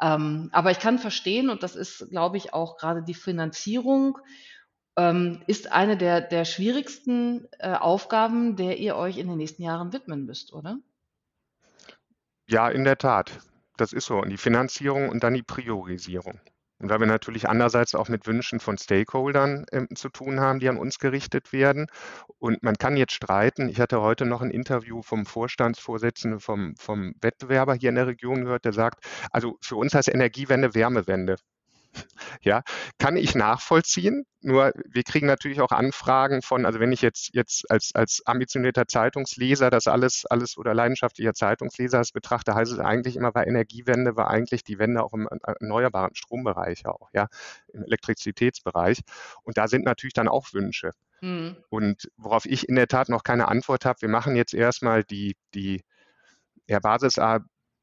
Ähm, 0.00 0.50
aber 0.52 0.70
ich 0.70 0.78
kann 0.78 0.98
verstehen, 0.98 1.48
und 1.48 1.62
das 1.62 1.74
ist, 1.74 2.10
glaube 2.10 2.36
ich, 2.36 2.52
auch 2.52 2.76
gerade 2.76 3.02
die 3.02 3.14
Finanzierung 3.14 4.18
ähm, 4.96 5.42
ist 5.46 5.72
eine 5.72 5.96
der, 5.96 6.20
der 6.20 6.44
schwierigsten 6.44 7.48
äh, 7.58 7.74
Aufgaben, 7.74 8.56
der 8.56 8.78
ihr 8.78 8.96
euch 8.96 9.18
in 9.18 9.28
den 9.28 9.38
nächsten 9.38 9.62
Jahren 9.62 9.92
widmen 9.92 10.24
müsst, 10.24 10.52
oder? 10.52 10.78
Ja, 12.48 12.68
in 12.68 12.84
der 12.84 12.98
Tat. 12.98 13.38
Das 13.76 13.92
ist 13.92 14.06
so. 14.06 14.18
Und 14.18 14.30
die 14.30 14.38
Finanzierung 14.38 15.10
und 15.10 15.22
dann 15.22 15.34
die 15.34 15.42
Priorisierung. 15.42 16.40
Und 16.78 16.90
weil 16.90 17.00
wir 17.00 17.06
natürlich 17.06 17.48
andererseits 17.48 17.94
auch 17.94 18.08
mit 18.08 18.26
Wünschen 18.26 18.60
von 18.60 18.76
Stakeholdern 18.76 19.64
äh, 19.70 19.86
zu 19.94 20.10
tun 20.10 20.40
haben, 20.40 20.60
die 20.60 20.68
an 20.68 20.76
uns 20.76 20.98
gerichtet 20.98 21.52
werden. 21.52 21.86
Und 22.38 22.62
man 22.62 22.76
kann 22.76 22.96
jetzt 22.96 23.14
streiten. 23.14 23.68
Ich 23.68 23.80
hatte 23.80 24.00
heute 24.02 24.26
noch 24.26 24.42
ein 24.42 24.50
Interview 24.50 25.02
vom 25.02 25.24
Vorstandsvorsitzenden 25.24 26.40
vom, 26.40 26.74
vom 26.76 27.14
Wettbewerber 27.20 27.74
hier 27.74 27.88
in 27.88 27.94
der 27.94 28.06
Region 28.06 28.44
gehört, 28.44 28.66
der 28.66 28.72
sagt, 28.72 29.04
also 29.30 29.56
für 29.62 29.76
uns 29.76 29.94
heißt 29.94 30.08
Energiewende 30.08 30.74
Wärmewende. 30.74 31.36
Ja, 32.42 32.62
kann 32.98 33.16
ich 33.16 33.34
nachvollziehen. 33.34 34.24
Nur 34.40 34.72
wir 34.88 35.02
kriegen 35.02 35.26
natürlich 35.26 35.60
auch 35.60 35.72
Anfragen 35.72 36.42
von, 36.42 36.66
also 36.66 36.78
wenn 36.78 36.92
ich 36.92 37.02
jetzt, 37.02 37.30
jetzt 37.32 37.70
als, 37.70 37.90
als 37.94 38.22
ambitionierter 38.24 38.86
Zeitungsleser 38.86 39.70
das 39.70 39.86
alles, 39.86 40.24
alles 40.26 40.56
oder 40.56 40.74
leidenschaftlicher 40.74 41.34
Zeitungsleser 41.34 41.98
das 41.98 42.12
betrachte, 42.12 42.54
heißt 42.54 42.72
es 42.72 42.78
eigentlich 42.78 43.16
immer, 43.16 43.34
war 43.34 43.46
Energiewende, 43.46 44.16
war 44.16 44.28
eigentlich 44.28 44.62
die 44.62 44.78
Wende 44.78 45.02
auch 45.02 45.12
im 45.14 45.28
erneuerbaren 45.42 46.14
Strombereich 46.14 46.86
auch, 46.86 47.08
ja, 47.12 47.26
im 47.72 47.82
Elektrizitätsbereich. 47.84 49.00
Und 49.42 49.58
da 49.58 49.66
sind 49.68 49.84
natürlich 49.84 50.14
dann 50.14 50.28
auch 50.28 50.52
Wünsche. 50.52 50.90
Mhm. 51.20 51.56
Und 51.68 52.08
worauf 52.16 52.46
ich 52.46 52.68
in 52.68 52.76
der 52.76 52.88
Tat 52.88 53.08
noch 53.08 53.22
keine 53.22 53.48
Antwort 53.48 53.84
habe, 53.84 54.02
wir 54.02 54.08
machen 54.08 54.36
jetzt 54.36 54.54
erstmal 54.54 55.02
die, 55.02 55.36
die 55.54 55.82
ja, 56.68 56.78
Basis 56.80 57.18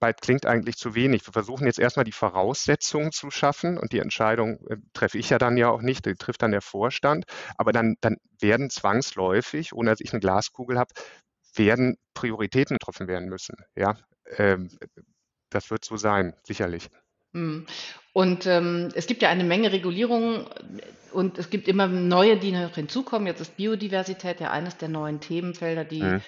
weit 0.04 0.22
klingt 0.22 0.46
eigentlich 0.46 0.76
zu 0.76 0.94
wenig. 0.94 1.26
Wir 1.26 1.34
versuchen 1.34 1.66
jetzt 1.66 1.80
erstmal 1.80 2.04
die 2.04 2.12
Voraussetzungen 2.12 3.12
zu 3.12 3.32
schaffen 3.32 3.78
und 3.78 3.94
die 3.94 4.00
Entscheidung 4.00 4.60
äh, 4.68 4.78
treffe 4.94 5.18
ich 5.18 5.30
ja 5.30 5.40
dann 5.40 5.58
ja 5.58 5.70
auch 5.70 5.82
nicht, 5.82 6.06
die 6.06 6.14
trifft 6.14 6.44
dann 6.44 6.52
der 6.52 6.62
Vorstand. 6.62 7.26
Aber 7.58 7.72
dann, 7.72 7.96
dann 8.02 8.18
werden 8.40 8.70
zwangsläufig, 8.70 9.74
ohne 9.74 9.90
dass 9.90 10.02
ich 10.02 10.12
eine 10.12 10.20
Glaskugel 10.20 10.78
habe, 10.78 10.94
werden 11.56 11.98
Prioritäten 12.14 12.78
getroffen 12.78 13.08
werden 13.08 13.30
müssen. 13.30 13.56
Ja, 13.76 13.96
ähm, 14.38 14.70
das 15.50 15.72
wird 15.72 15.86
so 15.86 15.96
sein, 15.96 16.34
sicherlich. 16.44 16.90
Mhm. 17.32 17.66
Und 18.12 18.46
ähm, 18.46 18.90
es 18.94 19.08
gibt 19.08 19.22
ja 19.22 19.30
eine 19.30 19.44
Menge 19.44 19.72
Regulierungen 19.72 20.46
und 21.12 21.40
es 21.40 21.50
gibt 21.50 21.68
immer 21.68 21.88
neue, 21.88 22.38
die 22.38 22.52
noch 22.52 22.76
hinzukommen. 22.76 23.28
Jetzt 23.28 23.42
ist 23.42 23.58
Biodiversität 23.58 24.40
ja 24.40 24.52
eines 24.52 24.78
der 24.78 24.90
neuen 24.90 25.20
Themenfelder, 25.20 25.86
die 25.86 26.04
mhm. 26.04 26.22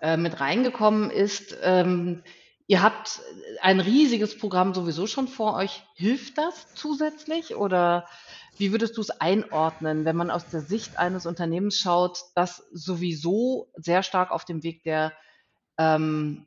äh, 0.00 0.16
mit 0.16 0.40
reingekommen 0.40 1.10
ist. 1.10 1.56
Ähm, 1.62 2.22
ihr 2.68 2.82
habt 2.82 3.20
ein 3.62 3.80
riesiges 3.80 4.38
Programm 4.38 4.74
sowieso 4.74 5.08
schon 5.08 5.26
vor 5.26 5.56
euch. 5.56 5.82
Hilft 5.94 6.38
das 6.38 6.74
zusätzlich 6.74 7.56
oder 7.56 8.06
wie 8.58 8.72
würdest 8.72 8.96
du 8.96 9.00
es 9.00 9.10
einordnen, 9.10 10.04
wenn 10.04 10.16
man 10.16 10.30
aus 10.30 10.48
der 10.48 10.60
Sicht 10.60 10.98
eines 10.98 11.26
Unternehmens 11.26 11.78
schaut, 11.78 12.24
das 12.34 12.68
sowieso 12.72 13.72
sehr 13.74 14.02
stark 14.02 14.30
auf 14.30 14.44
dem 14.44 14.62
Weg 14.62 14.82
der, 14.82 15.12
ähm, 15.78 16.44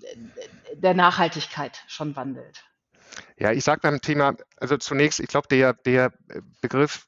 der 0.74 0.94
Nachhaltigkeit 0.94 1.84
schon 1.88 2.16
wandelt? 2.16 2.64
Ja, 3.38 3.52
ich 3.52 3.64
sage 3.64 3.82
beim 3.82 4.00
Thema, 4.00 4.36
also 4.58 4.78
zunächst, 4.78 5.20
ich 5.20 5.28
glaube, 5.28 5.48
der, 5.50 5.74
der 5.74 6.14
Begriff 6.62 7.08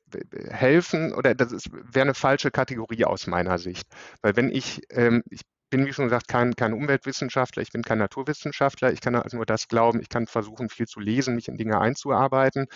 helfen 0.50 1.13
oder 1.13 1.36
das 1.36 1.70
wäre 1.72 2.01
eine 2.01 2.13
falsche 2.13 2.50
Kategorie 2.50 3.05
aus 3.05 3.27
meiner 3.27 3.58
Sicht. 3.58 3.88
Weil 4.22 4.36
wenn 4.36 4.50
ich, 4.50 4.82
ähm, 4.89 5.24
ich 5.29 5.41
bin, 5.74 5.88
wie 5.88 5.94
schon 5.94 6.06
gesagt, 6.06 6.27
kein, 6.27 6.56
kein 6.56 6.74
Umweltwissenschaftler, 6.74 7.63
ich 7.63 7.72
bin 7.72 7.82
kein 7.82 7.98
Naturwissenschaftler, 7.98 8.94
ich 8.94 9.01
kann 9.01 9.15
also 9.15 9.38
nur 9.38 9.46
das 9.48 9.68
glauben, 9.68 10.01
ich 10.01 10.10
kann 10.10 10.27
versuchen, 10.27 10.70
viel 10.70 10.86
zu 10.86 11.00
lesen, 11.00 11.34
mich 11.34 11.48
in 11.48 11.58
Dinge 11.58 11.82
einzuarbeiten. 11.82 12.68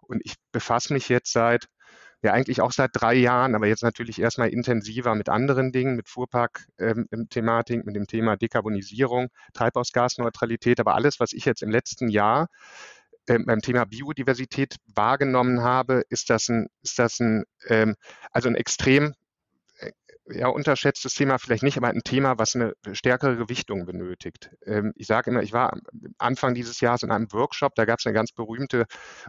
Und 0.00 0.20
ich 0.24 0.34
befasse 0.50 0.92
mich 0.92 1.08
jetzt 1.08 1.32
seit 1.32 1.66
ja 2.22 2.32
eigentlich 2.32 2.60
auch 2.60 2.72
seit 2.72 2.90
drei 2.92 3.14
Jahren, 3.14 3.54
aber 3.54 3.68
jetzt 3.68 3.84
natürlich 3.84 4.20
erstmal 4.20 4.48
intensiver 4.48 5.14
mit 5.14 5.28
anderen 5.28 5.70
Dingen, 5.70 5.94
mit 5.94 6.08
Fuhrpark-Thematik, 6.08 7.76
ähm, 7.76 7.82
mit 7.86 7.94
dem 7.94 8.08
Thema 8.08 8.36
Dekarbonisierung, 8.36 9.28
Treibhausgasneutralität, 9.54 10.80
aber 10.80 10.96
alles, 10.96 11.20
was 11.20 11.32
ich 11.32 11.44
jetzt 11.44 11.62
im 11.62 11.70
letzten 11.70 12.08
Jahr 12.08 12.48
äh, 13.26 13.38
beim 13.38 13.60
Thema 13.60 13.84
Biodiversität 13.84 14.74
wahrgenommen 14.92 15.62
habe, 15.62 16.02
ist 16.08 16.30
das 16.30 16.48
ein, 16.48 16.66
ist 16.82 16.98
das 16.98 17.20
ein 17.20 17.44
ähm, 17.68 17.94
also 18.32 18.48
ein 18.48 18.56
extrem 18.56 19.14
ja, 20.32 20.48
unterschätztes 20.48 21.14
Thema 21.14 21.38
vielleicht 21.38 21.62
nicht, 21.62 21.76
aber 21.76 21.88
ein 21.88 22.02
Thema, 22.02 22.38
was 22.38 22.54
eine 22.54 22.74
stärkere 22.92 23.36
Gewichtung 23.36 23.86
benötigt. 23.86 24.50
Ähm, 24.64 24.92
ich 24.96 25.06
sage 25.06 25.30
immer, 25.30 25.42
ich 25.42 25.52
war 25.52 25.78
Anfang 26.18 26.54
dieses 26.54 26.80
Jahres 26.80 27.02
in 27.02 27.10
einem 27.10 27.32
Workshop, 27.32 27.74
da 27.74 27.84
gab 27.84 27.98
es 27.98 28.06
eine 28.06 28.14
ganz 28.14 28.32
berühmte 28.32 28.86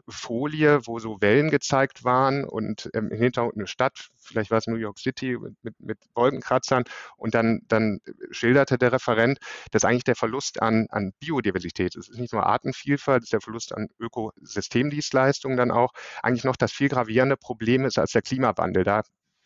Folie, 0.07 0.85
wo 0.85 0.99
so 0.99 1.21
Wellen 1.21 1.49
gezeigt 1.49 2.03
waren 2.03 2.45
und 2.45 2.89
ähm, 2.93 3.09
im 3.11 3.17
Hintergrund 3.17 3.55
eine 3.57 3.67
Stadt, 3.67 4.09
vielleicht 4.17 4.51
war 4.51 4.57
es 4.57 4.67
New 4.67 4.75
York 4.75 4.99
City 4.99 5.37
mit, 5.61 5.79
mit 5.79 5.97
Wolkenkratzern 6.15 6.83
und 7.17 7.35
dann, 7.35 7.61
dann 7.67 7.99
schilderte 8.31 8.77
der 8.77 8.91
Referent, 8.93 9.39
dass 9.71 9.85
eigentlich 9.85 10.03
der 10.03 10.15
Verlust 10.15 10.61
an, 10.61 10.87
an 10.89 11.13
Biodiversität, 11.19 11.95
es 11.95 12.09
ist 12.09 12.19
nicht 12.19 12.33
nur 12.33 12.45
Artenvielfalt, 12.45 13.23
es 13.23 13.27
ist 13.27 13.33
der 13.33 13.41
Verlust 13.41 13.73
an 13.75 13.87
Ökosystemdienstleistungen 13.99 15.57
dann 15.57 15.71
auch, 15.71 15.91
eigentlich 16.23 16.43
noch 16.43 16.55
das 16.55 16.71
viel 16.71 16.89
gravierende 16.89 17.37
Problem 17.37 17.85
ist 17.85 17.97
als 17.97 18.11
der 18.11 18.21
Klimawandel. 18.21 18.83
Da 18.83 19.01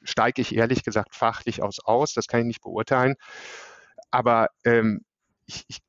steige 0.06 0.42
ich 0.42 0.56
ehrlich 0.56 0.84
gesagt 0.84 1.16
fachlich 1.16 1.62
aus 1.62 1.80
aus, 1.80 2.14
das 2.14 2.28
kann 2.28 2.42
ich 2.42 2.46
nicht 2.48 2.62
beurteilen. 2.62 3.16
Aber 4.12 4.50
ähm, 4.64 5.02
ich, 5.46 5.66
ich 5.68 5.80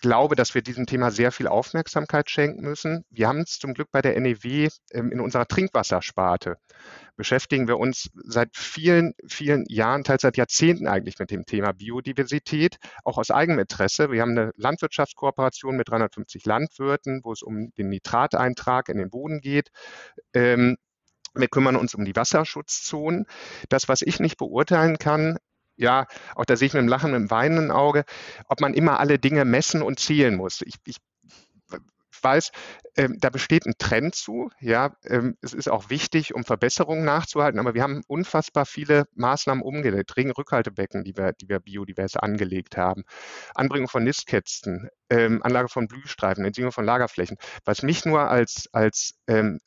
glaube, 0.00 0.36
dass 0.36 0.54
wir 0.54 0.62
diesem 0.62 0.86
Thema 0.86 1.10
sehr 1.10 1.32
viel 1.32 1.48
Aufmerksamkeit 1.48 2.30
schenken 2.30 2.62
müssen. 2.62 3.04
Wir 3.10 3.28
haben 3.28 3.40
es 3.40 3.58
zum 3.58 3.74
Glück 3.74 3.88
bei 3.90 4.02
der 4.02 4.18
NEW 4.20 4.68
ähm, 4.92 5.10
in 5.10 5.20
unserer 5.20 5.46
Trinkwassersparte. 5.46 6.56
Beschäftigen 7.16 7.66
wir 7.66 7.78
uns 7.78 8.10
seit 8.14 8.50
vielen, 8.54 9.14
vielen 9.26 9.64
Jahren, 9.68 10.04
teils 10.04 10.22
seit 10.22 10.36
Jahrzehnten 10.36 10.86
eigentlich 10.86 11.18
mit 11.18 11.30
dem 11.30 11.46
Thema 11.46 11.72
Biodiversität, 11.72 12.76
auch 13.04 13.16
aus 13.16 13.30
eigenem 13.30 13.58
Interesse. 13.58 14.10
Wir 14.10 14.20
haben 14.20 14.32
eine 14.32 14.52
Landwirtschaftskooperation 14.56 15.76
mit 15.76 15.88
350 15.88 16.44
Landwirten, 16.44 17.22
wo 17.24 17.32
es 17.32 17.42
um 17.42 17.70
den 17.78 17.88
Nitrateintrag 17.88 18.88
in 18.90 18.98
den 18.98 19.10
Boden 19.10 19.40
geht. 19.40 19.70
Ähm, 20.34 20.76
wir 21.36 21.48
kümmern 21.48 21.76
uns 21.76 21.94
um 21.94 22.04
die 22.04 22.16
Wasserschutzzonen. 22.16 23.26
Das, 23.68 23.88
was 23.88 24.02
ich 24.02 24.20
nicht 24.20 24.36
beurteilen 24.38 24.98
kann, 24.98 25.38
ja, 25.76 26.06
auch 26.34 26.44
da 26.44 26.56
sehe 26.56 26.66
ich 26.66 26.74
mit 26.74 26.80
dem 26.80 26.88
Lachen, 26.88 27.12
mit 27.12 27.20
dem 27.20 27.30
weinenden 27.30 27.70
Auge, 27.70 28.04
ob 28.48 28.60
man 28.60 28.74
immer 28.74 28.98
alle 28.98 29.18
Dinge 29.18 29.44
messen 29.44 29.82
und 29.82 30.00
zählen 30.00 30.34
muss. 30.34 30.62
Ich, 30.62 30.76
ich 30.86 30.96
weiß, 32.22 32.50
ähm, 32.96 33.18
da 33.20 33.30
besteht 33.30 33.66
ein 33.66 33.74
Trend 33.78 34.14
zu. 34.14 34.50
Ja, 34.60 34.96
ähm, 35.04 35.36
es 35.42 35.52
ist 35.52 35.68
auch 35.68 35.90
wichtig, 35.90 36.34
um 36.34 36.44
Verbesserungen 36.44 37.04
nachzuhalten, 37.04 37.60
aber 37.60 37.74
wir 37.74 37.82
haben 37.82 38.02
unfassbar 38.08 38.66
viele 38.66 39.04
Maßnahmen 39.14 39.62
umgelegt, 39.62 40.16
Regenrückhaltebecken, 40.16 41.04
die 41.04 41.16
wir, 41.16 41.32
die 41.32 41.48
wir 41.48 41.60
biodivers 41.60 42.16
angelegt 42.16 42.76
haben, 42.76 43.04
Anbringung 43.54 43.88
von 43.88 44.04
Nistkästen, 44.04 44.88
ähm, 45.10 45.42
Anlage 45.42 45.68
von 45.68 45.88
Blühstreifen, 45.88 46.44
Entziehung 46.44 46.72
von 46.72 46.84
Lagerflächen. 46.84 47.36
Was 47.64 47.82
mich 47.82 48.04
nur 48.04 48.22
als, 48.28 48.68
als 48.72 49.14
ähm, 49.26 49.60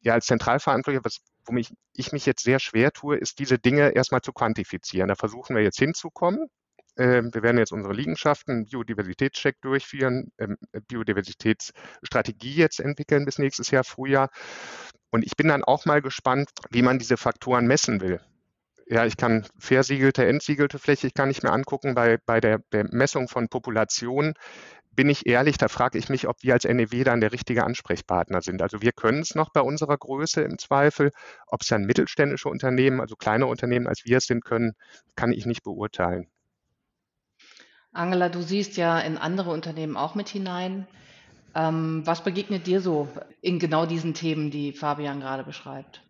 ja 0.00 0.14
als 0.14 0.26
Zentralverantwortlicher, 0.26 1.04
was, 1.04 1.20
womit 1.44 1.72
ich 1.94 2.12
mich 2.12 2.26
jetzt 2.26 2.42
sehr 2.42 2.58
schwer 2.58 2.92
tue, 2.92 3.16
ist 3.16 3.38
diese 3.38 3.58
Dinge 3.58 3.90
erstmal 3.90 4.20
zu 4.20 4.32
quantifizieren. 4.32 5.08
Da 5.08 5.14
versuchen 5.14 5.56
wir 5.56 5.62
jetzt 5.62 5.78
hinzukommen. 5.78 6.48
Ähm, 6.96 7.32
wir 7.32 7.42
werden 7.42 7.58
jetzt 7.58 7.72
unsere 7.72 7.94
Liegenschaften 7.94 8.66
Biodiversitätscheck 8.66 9.60
durchführen, 9.60 10.32
ähm, 10.38 10.56
Biodiversitätsstrategie 10.88 12.54
jetzt 12.54 12.80
entwickeln 12.80 13.24
bis 13.24 13.38
nächstes 13.38 13.70
Jahr 13.70 13.84
Frühjahr. 13.84 14.30
Und 15.10 15.24
ich 15.24 15.36
bin 15.36 15.48
dann 15.48 15.64
auch 15.64 15.86
mal 15.86 16.02
gespannt, 16.02 16.50
wie 16.70 16.82
man 16.82 16.98
diese 16.98 17.16
Faktoren 17.16 17.66
messen 17.66 18.00
will. 18.00 18.20
Ja, 18.86 19.06
ich 19.06 19.16
kann 19.16 19.46
versiegelte, 19.56 20.26
entsiegelte 20.26 20.80
Fläche, 20.80 21.06
ich 21.06 21.14
kann 21.14 21.28
nicht 21.28 21.44
mehr 21.44 21.52
angucken 21.52 21.94
bei, 21.94 22.18
bei 22.26 22.40
der, 22.40 22.58
der 22.72 22.92
Messung 22.92 23.28
von 23.28 23.48
Populationen 23.48 24.34
bin 25.00 25.08
ich 25.08 25.24
ehrlich, 25.24 25.56
da 25.56 25.68
frage 25.68 25.96
ich 25.96 26.10
mich, 26.10 26.28
ob 26.28 26.42
wir 26.42 26.52
als 26.52 26.64
NEW 26.64 27.04
dann 27.04 27.22
der 27.22 27.32
richtige 27.32 27.64
Ansprechpartner 27.64 28.42
sind. 28.42 28.60
Also 28.60 28.82
wir 28.82 28.92
können 28.92 29.20
es 29.20 29.34
noch 29.34 29.48
bei 29.48 29.62
unserer 29.62 29.96
Größe 29.96 30.42
im 30.42 30.58
Zweifel. 30.58 31.10
Ob 31.46 31.62
es 31.62 31.68
dann 31.68 31.86
mittelständische 31.86 32.50
Unternehmen, 32.50 33.00
also 33.00 33.16
kleine 33.16 33.46
Unternehmen 33.46 33.86
als 33.86 34.04
wir 34.04 34.18
es 34.18 34.26
sind 34.26 34.44
können, 34.44 34.74
kann 35.16 35.32
ich 35.32 35.46
nicht 35.46 35.62
beurteilen. 35.62 36.28
Angela, 37.94 38.28
du 38.28 38.42
siehst 38.42 38.76
ja 38.76 38.98
in 39.00 39.16
andere 39.16 39.52
Unternehmen 39.52 39.96
auch 39.96 40.14
mit 40.14 40.28
hinein. 40.28 40.86
Ähm, 41.54 42.02
was 42.04 42.22
begegnet 42.22 42.66
dir 42.66 42.82
so 42.82 43.08
in 43.40 43.58
genau 43.58 43.86
diesen 43.86 44.12
Themen, 44.12 44.50
die 44.50 44.74
Fabian 44.74 45.20
gerade 45.20 45.44
beschreibt? 45.44 46.02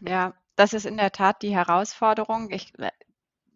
Ja, 0.00 0.34
das 0.54 0.72
ist 0.72 0.86
in 0.86 0.98
der 0.98 1.10
Tat 1.10 1.42
die 1.42 1.56
Herausforderung. 1.56 2.48
Ich 2.52 2.72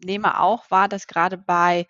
nehme 0.04 0.40
auch 0.40 0.70
wahr, 0.70 0.88
dass 0.88 1.06
gerade 1.06 1.38
bei 1.38 1.86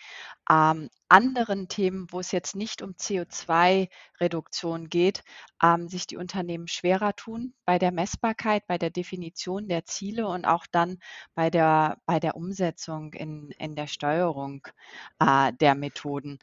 ähm, 0.50 0.88
anderen 1.08 1.68
Themen, 1.68 2.06
wo 2.10 2.20
es 2.20 2.32
jetzt 2.32 2.56
nicht 2.56 2.82
um 2.82 2.92
CO2-Reduktion 2.92 4.88
geht, 4.88 5.22
ähm, 5.62 5.88
sich 5.88 6.06
die 6.06 6.16
Unternehmen 6.16 6.68
schwerer 6.68 7.14
tun 7.14 7.54
bei 7.64 7.78
der 7.78 7.92
Messbarkeit, 7.92 8.66
bei 8.66 8.78
der 8.78 8.90
Definition 8.90 9.68
der 9.68 9.84
Ziele 9.84 10.26
und 10.26 10.44
auch 10.44 10.66
dann 10.70 10.98
bei 11.34 11.50
der, 11.50 11.98
bei 12.06 12.20
der 12.20 12.36
Umsetzung 12.36 13.12
in, 13.12 13.50
in 13.58 13.74
der 13.76 13.86
Steuerung 13.86 14.66
äh, 15.20 15.52
der 15.52 15.74
Methoden. 15.74 16.38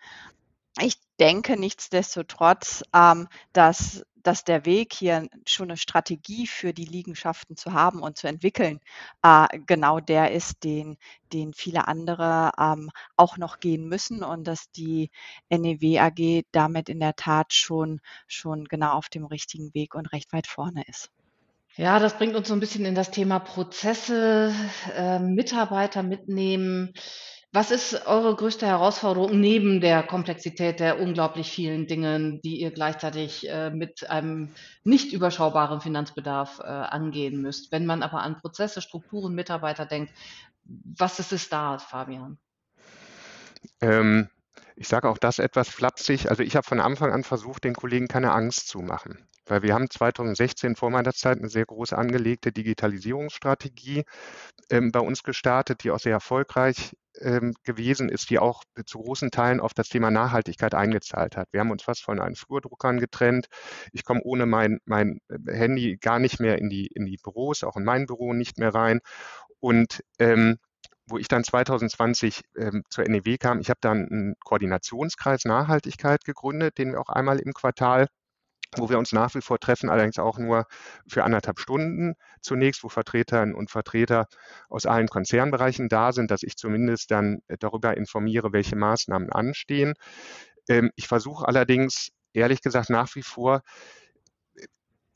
Ich 0.81 0.95
denke 1.19 1.59
nichtsdestotrotz, 1.59 2.83
ähm, 2.93 3.27
dass 3.53 4.03
dass 4.27 4.43
der 4.43 4.65
Weg 4.65 4.91
hier 4.93 5.25
schon 5.47 5.69
eine 5.69 5.77
Strategie 5.77 6.47
für 6.47 6.73
die 6.73 6.83
Liegenschaften 6.83 7.55
zu 7.55 7.71
haben 7.71 8.01
und 8.01 8.17
zu 8.17 8.27
entwickeln, 8.27 8.81
äh, 9.23 9.47
genau 9.65 10.01
der 10.01 10.33
ist, 10.33 10.65
den, 10.65 10.97
den 11.31 11.53
viele 11.53 11.87
andere 11.87 12.51
ähm, 12.59 12.91
auch 13.15 13.37
noch 13.37 13.61
gehen 13.61 13.87
müssen 13.87 14.23
und 14.23 14.45
dass 14.45 14.69
die 14.71 15.11
NEW 15.49 15.99
AG 15.99 16.43
damit 16.51 16.89
in 16.89 16.99
der 16.99 17.15
Tat 17.15 17.53
schon, 17.53 18.01
schon 18.27 18.65
genau 18.65 18.91
auf 18.91 19.07
dem 19.07 19.23
richtigen 19.23 19.73
Weg 19.73 19.95
und 19.95 20.11
recht 20.11 20.33
weit 20.33 20.47
vorne 20.47 20.83
ist. 20.87 21.09
Ja, 21.77 21.97
das 21.99 22.17
bringt 22.17 22.35
uns 22.35 22.49
so 22.49 22.53
ein 22.53 22.59
bisschen 22.59 22.83
in 22.83 22.95
das 22.95 23.11
Thema 23.11 23.39
Prozesse, 23.39 24.53
äh, 24.93 25.19
Mitarbeiter 25.19 26.03
mitnehmen. 26.03 26.91
Was 27.53 27.71
ist 27.71 28.05
eure 28.05 28.35
größte 28.35 28.67
Herausforderung 28.67 29.39
neben 29.39 29.79
der 29.79 30.03
Komplexität 30.03 30.79
der 30.79 30.99
unglaublich 30.99 31.49
vielen 31.49 31.87
Dinge, 31.87 32.39
die 32.43 32.59
ihr 32.59 32.71
gleichzeitig 32.71 33.49
äh, 33.49 33.69
mit 33.69 34.09
einem 34.09 34.53
nicht 34.83 35.13
überschaubaren 35.13 35.79
Finanzbedarf 35.79 36.59
äh, 36.59 36.63
angehen 36.63 37.41
müsst? 37.41 37.71
Wenn 37.71 37.85
man 37.85 38.03
aber 38.03 38.21
an 38.21 38.37
Prozesse, 38.37 38.81
Strukturen, 38.81 39.33
Mitarbeiter 39.33 39.85
denkt, 39.85 40.13
was 40.65 41.19
ist 41.19 41.31
es 41.31 41.47
da, 41.47 41.77
Fabian? 41.77 42.37
Ähm, 43.79 44.29
ich 44.75 44.89
sage 44.89 45.09
auch 45.09 45.17
das 45.17 45.39
etwas 45.39 45.69
flapsig. 45.69 46.29
Also 46.29 46.43
ich 46.43 46.55
habe 46.55 46.67
von 46.67 46.81
Anfang 46.81 47.13
an 47.13 47.23
versucht, 47.23 47.63
den 47.63 47.73
Kollegen 47.73 48.07
keine 48.07 48.33
Angst 48.33 48.67
zu 48.67 48.79
machen. 48.79 49.25
Weil 49.47 49.61
wir 49.61 49.73
haben 49.73 49.89
2016 49.89 50.75
vor 50.75 50.89
meiner 50.89 51.13
Zeit 51.13 51.37
eine 51.37 51.49
sehr 51.49 51.65
groß 51.65 51.93
angelegte 51.93 52.51
Digitalisierungsstrategie 52.51 54.03
ähm, 54.69 54.91
bei 54.91 54.99
uns 54.99 55.23
gestartet, 55.23 55.83
die 55.83 55.91
auch 55.91 55.99
sehr 55.99 56.13
erfolgreich 56.13 56.93
ähm, 57.19 57.53
gewesen 57.63 58.09
ist, 58.09 58.29
die 58.29 58.39
auch 58.39 58.63
zu 58.85 58.99
großen 58.99 59.31
Teilen 59.31 59.59
auf 59.59 59.73
das 59.73 59.89
Thema 59.89 60.11
Nachhaltigkeit 60.11 60.75
eingezahlt 60.75 61.37
hat. 61.37 61.47
Wir 61.51 61.61
haben 61.61 61.71
uns 61.71 61.83
fast 61.83 62.03
von 62.03 62.19
einen 62.19 62.35
Flurdruckern 62.35 62.99
getrennt. 62.99 63.47
Ich 63.91 64.03
komme 64.03 64.21
ohne 64.23 64.45
mein, 64.45 64.79
mein 64.85 65.19
äh, 65.29 65.53
Handy 65.53 65.97
gar 65.97 66.19
nicht 66.19 66.39
mehr 66.39 66.57
in 66.59 66.69
die, 66.69 66.87
in 66.87 67.05
die 67.05 67.17
Büros, 67.17 67.63
auch 67.63 67.77
in 67.77 67.83
mein 67.83 68.05
Büro 68.05 68.33
nicht 68.33 68.57
mehr 68.57 68.73
rein. 68.73 68.99
Und 69.59 70.03
ähm, 70.19 70.57
wo 71.07 71.17
ich 71.17 71.29
dann 71.29 71.43
2020 71.43 72.41
ähm, 72.57 72.83
zur 72.89 73.05
NEW 73.07 73.37
kam, 73.37 73.59
ich 73.61 73.69
habe 73.69 73.79
dann 73.81 74.07
einen 74.09 74.35
Koordinationskreis 74.43 75.45
Nachhaltigkeit 75.45 76.25
gegründet, 76.25 76.77
den 76.77 76.91
wir 76.91 76.99
auch 76.99 77.09
einmal 77.09 77.39
im 77.39 77.53
Quartal 77.53 78.07
wo 78.75 78.89
wir 78.89 78.97
uns 78.97 79.11
nach 79.13 79.33
wie 79.35 79.41
vor 79.41 79.59
treffen, 79.59 79.89
allerdings 79.89 80.19
auch 80.19 80.37
nur 80.37 80.65
für 81.07 81.23
anderthalb 81.23 81.59
Stunden 81.59 82.15
zunächst, 82.41 82.83
wo 82.83 82.89
Vertreterinnen 82.89 83.55
und 83.55 83.71
Vertreter 83.71 84.27
aus 84.69 84.85
allen 84.85 85.07
Konzernbereichen 85.07 85.89
da 85.89 86.11
sind, 86.11 86.31
dass 86.31 86.43
ich 86.43 86.57
zumindest 86.57 87.11
dann 87.11 87.39
darüber 87.59 87.95
informiere, 87.95 88.51
welche 88.53 88.75
Maßnahmen 88.75 89.31
anstehen. 89.31 89.93
Ähm, 90.69 90.91
ich 90.95 91.07
versuche 91.07 91.47
allerdings, 91.47 92.09
ehrlich 92.33 92.61
gesagt, 92.61 92.89
nach 92.89 93.15
wie 93.15 93.23
vor 93.23 93.61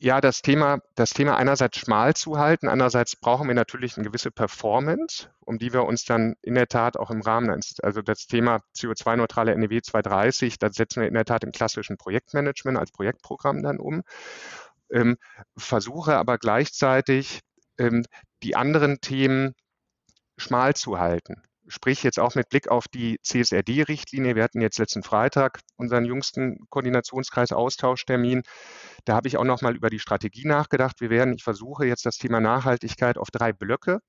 ja, 0.03 0.19
das 0.19 0.41
Thema, 0.41 0.79
das 0.95 1.11
Thema 1.11 1.37
einerseits 1.37 1.77
schmal 1.77 2.15
zu 2.15 2.39
halten, 2.39 2.67
andererseits 2.67 3.15
brauchen 3.15 3.47
wir 3.47 3.53
natürlich 3.53 3.97
eine 3.97 4.07
gewisse 4.07 4.31
Performance, 4.31 5.29
um 5.41 5.59
die 5.59 5.73
wir 5.73 5.83
uns 5.83 6.05
dann 6.05 6.35
in 6.41 6.55
der 6.55 6.67
Tat 6.67 6.97
auch 6.97 7.11
im 7.11 7.21
Rahmen, 7.21 7.61
also 7.83 8.01
das 8.01 8.25
Thema 8.25 8.61
CO2-neutrale 8.75 9.55
NEW 9.55 9.79
230, 9.81 10.57
das 10.57 10.75
setzen 10.75 11.01
wir 11.01 11.07
in 11.07 11.13
der 11.13 11.25
Tat 11.25 11.43
im 11.43 11.51
klassischen 11.51 11.97
Projektmanagement 11.97 12.79
als 12.79 12.91
Projektprogramm 12.91 13.61
dann 13.61 13.77
um, 13.77 14.01
ähm, 14.89 15.17
versuche 15.55 16.17
aber 16.17 16.39
gleichzeitig 16.39 17.41
ähm, 17.77 18.03
die 18.41 18.55
anderen 18.55 19.01
Themen 19.01 19.53
schmal 20.35 20.73
zu 20.73 20.97
halten. 20.97 21.43
Sprich 21.71 22.03
jetzt 22.03 22.19
auch 22.19 22.35
mit 22.35 22.49
Blick 22.49 22.67
auf 22.67 22.89
die 22.89 23.17
CSRD-Richtlinie. 23.23 24.35
Wir 24.35 24.43
hatten 24.43 24.59
jetzt 24.59 24.77
letzten 24.77 25.03
Freitag 25.03 25.61
unseren 25.77 26.03
jüngsten 26.03 26.67
Koordinationskreis-Austauschtermin. 26.69 28.43
Da 29.05 29.15
habe 29.15 29.29
ich 29.29 29.37
auch 29.37 29.45
noch 29.45 29.61
mal 29.61 29.75
über 29.75 29.89
die 29.89 29.99
Strategie 29.99 30.45
nachgedacht. 30.45 30.99
Wir 30.99 31.09
werden, 31.09 31.33
ich 31.35 31.43
versuche 31.43 31.85
jetzt 31.85 32.05
das 32.05 32.17
Thema 32.17 32.41
Nachhaltigkeit 32.41 33.17
auf 33.17 33.31
drei 33.31 33.53
Blöcke 33.53 33.99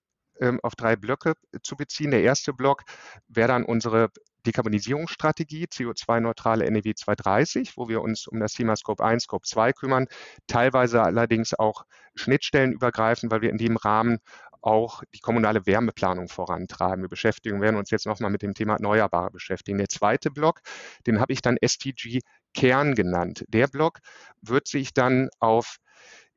ähm, 0.40 0.60
auf 0.62 0.74
drei 0.74 0.96
Blöcke 0.96 1.34
zu 1.62 1.76
beziehen. 1.76 2.10
Der 2.10 2.22
erste 2.22 2.52
Block 2.52 2.82
wäre 3.28 3.48
dann 3.48 3.64
unsere 3.64 4.08
Dekarbonisierungsstrategie, 4.44 5.66
CO2-neutrale 5.66 6.68
NEW 6.68 6.94
230, 6.94 7.76
wo 7.76 7.88
wir 7.88 8.02
uns 8.02 8.26
um 8.26 8.40
das 8.40 8.54
Thema 8.54 8.74
Scope 8.74 9.04
1, 9.04 9.24
Scope 9.24 9.46
2 9.46 9.72
kümmern, 9.72 10.06
teilweise 10.48 11.02
allerdings 11.02 11.54
auch 11.54 11.84
Schnittstellen 12.16 12.72
übergreifen, 12.72 13.30
weil 13.30 13.40
wir 13.40 13.50
in 13.50 13.58
dem 13.58 13.76
Rahmen 13.76 14.18
auch 14.62 15.02
die 15.14 15.20
kommunale 15.20 15.66
Wärmeplanung 15.66 16.28
vorantreiben. 16.28 17.02
Wir 17.02 17.08
beschäftigen, 17.08 17.60
werden 17.60 17.76
uns 17.76 17.90
jetzt 17.90 18.06
nochmal 18.06 18.30
mit 18.30 18.42
dem 18.42 18.54
Thema 18.54 18.74
Erneuerbare 18.74 19.30
beschäftigen. 19.30 19.78
Der 19.78 19.88
zweite 19.88 20.30
Block, 20.30 20.60
den 21.06 21.20
habe 21.20 21.32
ich 21.32 21.42
dann 21.42 21.56
SDG 21.60 22.20
Kern 22.54 22.94
genannt. 22.94 23.44
Der 23.48 23.66
Block 23.66 23.98
wird 24.40 24.68
sich 24.68 24.94
dann 24.94 25.28
auf 25.38 25.76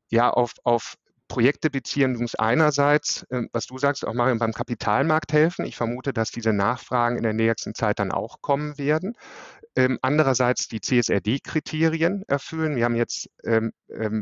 ja, 0.09 0.29
auf, 0.29 0.53
auf 0.63 0.95
Projekte 1.27 1.69
beziehen. 1.69 2.13
Musst 2.17 2.39
einerseits, 2.39 3.25
ähm, 3.31 3.49
was 3.51 3.65
du 3.65 3.77
sagst, 3.77 4.05
auch 4.05 4.13
mal 4.13 4.35
beim 4.35 4.53
Kapitalmarkt 4.53 5.33
helfen. 5.33 5.65
Ich 5.65 5.75
vermute, 5.75 6.13
dass 6.13 6.31
diese 6.31 6.53
Nachfragen 6.53 7.17
in 7.17 7.23
der 7.23 7.33
nächsten 7.33 7.73
Zeit 7.73 7.99
dann 7.99 8.11
auch 8.11 8.41
kommen 8.41 8.77
werden. 8.77 9.15
Ähm, 9.77 9.99
andererseits 10.01 10.69
die 10.69 10.79
CSRD-Kriterien 10.79 12.23
erfüllen. 12.27 12.77
Wir 12.77 12.85
haben 12.85 12.95
jetzt 12.95 13.29
ähm, 13.43 13.73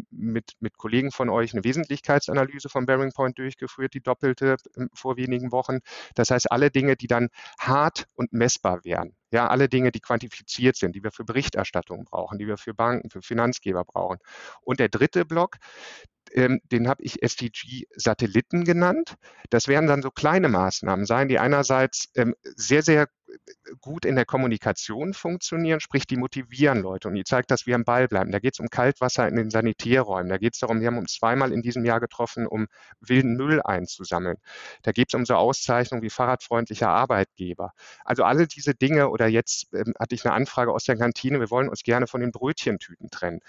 mit, 0.10 0.53
mit 0.60 0.77
Kollegen 0.77 1.12
von 1.12 1.29
euch 1.29 1.53
eine 1.53 1.63
Wesentlichkeitsanalyse 1.63 2.69
von 2.69 2.88
Bearing 2.88 3.12
Point 3.12 3.38
durchgeführt, 3.38 3.93
die 3.93 4.01
doppelte 4.01 4.55
vor 4.95 5.15
wenigen 5.15 5.51
Wochen. 5.51 5.79
Das 6.15 6.31
heißt, 6.31 6.51
alle 6.51 6.72
Dinge, 6.72 6.95
die 6.95 7.07
dann 7.07 7.29
hart 7.60 8.05
und 8.15 8.33
messbar 8.33 8.83
wären. 8.83 9.15
Ja, 9.31 9.48
alle 9.48 9.69
Dinge, 9.69 9.91
die 9.91 10.00
quantifiziert 10.00 10.75
sind, 10.75 10.95
die 10.95 11.03
wir 11.03 11.12
für 11.12 11.24
Berichterstattung 11.24 12.05
brauchen, 12.05 12.38
die 12.39 12.48
wir 12.48 12.57
für 12.57 12.74
Banken, 12.74 13.10
für 13.10 13.22
Finanzgeber 13.22 13.83
brauchen. 13.83 14.17
Und 14.62 14.79
der 14.79 14.89
dritte 14.89 15.25
Block, 15.25 15.57
ähm, 16.34 16.62
den 16.72 16.88
habe 16.88 17.04
ich 17.04 17.22
SDG-Satelliten 17.24 18.63
genannt. 18.63 19.16
Das 19.50 19.68
werden 19.68 19.88
dann 19.88 20.02
so 20.02 20.12
kleine 20.12 20.50
Maßnahmen 20.50 21.06
sein, 21.06 21.28
die 21.28 21.40
einerseits 21.40 22.10
ähm, 22.16 22.36
sehr, 22.44 22.84
sehr 22.84 23.08
gut 23.82 24.06
in 24.06 24.16
der 24.16 24.25
Kommunikation 24.25 25.13
funktionieren, 25.13 25.80
sprich 25.80 26.06
die 26.08 26.18
motivieren 26.18 26.82
Leute 26.82 27.08
und 27.08 27.16
die 27.16 27.24
zeigt, 27.24 27.52
dass 27.52 27.66
wir 27.66 27.75
am 27.75 27.84
Ball 27.84 28.08
bleiben. 28.08 28.32
Da 28.32 28.40
geht 28.40 28.54
es 28.54 28.60
um 28.60 28.70
Kaltwasser 28.70 29.28
in 29.28 29.36
den 29.36 29.50
Sanitärräumen, 29.50 30.30
da 30.30 30.38
geht 30.38 30.54
es 30.54 30.60
darum, 30.60 30.82
wir 30.82 30.88
haben 30.88 30.98
uns 30.98 31.13
zweimal 31.13 31.52
in 31.52 31.62
diesem 31.62 31.86
Jahr 31.86 32.00
getroffen, 32.00 32.48
um 32.48 32.68
wilden 33.00 33.36
Müll 33.36 33.62
einzusammeln. 33.62 34.38
Da 34.84 34.92
geht 34.92 35.10
es 35.10 35.13
um 35.13 35.25
so 35.25 35.36
Auszeichnungen 35.36 36.04
wie 36.04 36.10
fahrradfreundlicher 36.10 36.90
Arbeitgeber. 36.90 37.74
Also 38.06 38.24
alle 38.24 38.48
diese 38.48 38.74
Dinge 38.75 39.10
oder 39.10 39.28
jetzt 39.28 39.74
ähm, 39.74 39.94
hatte 40.00 40.15
ich 40.15 40.26
eine 40.26 40.34
Anfrage 40.34 40.72
aus 40.72 40.84
der 40.86 40.98
Kantine, 40.98 41.39
wir 41.39 41.50
wollen 41.50 41.69
uns 41.69 41.84
gerne 41.84 42.08
von 42.08 42.22
den 42.22 42.32
Brötchentüten 42.32 43.10
trennen. 43.10 43.39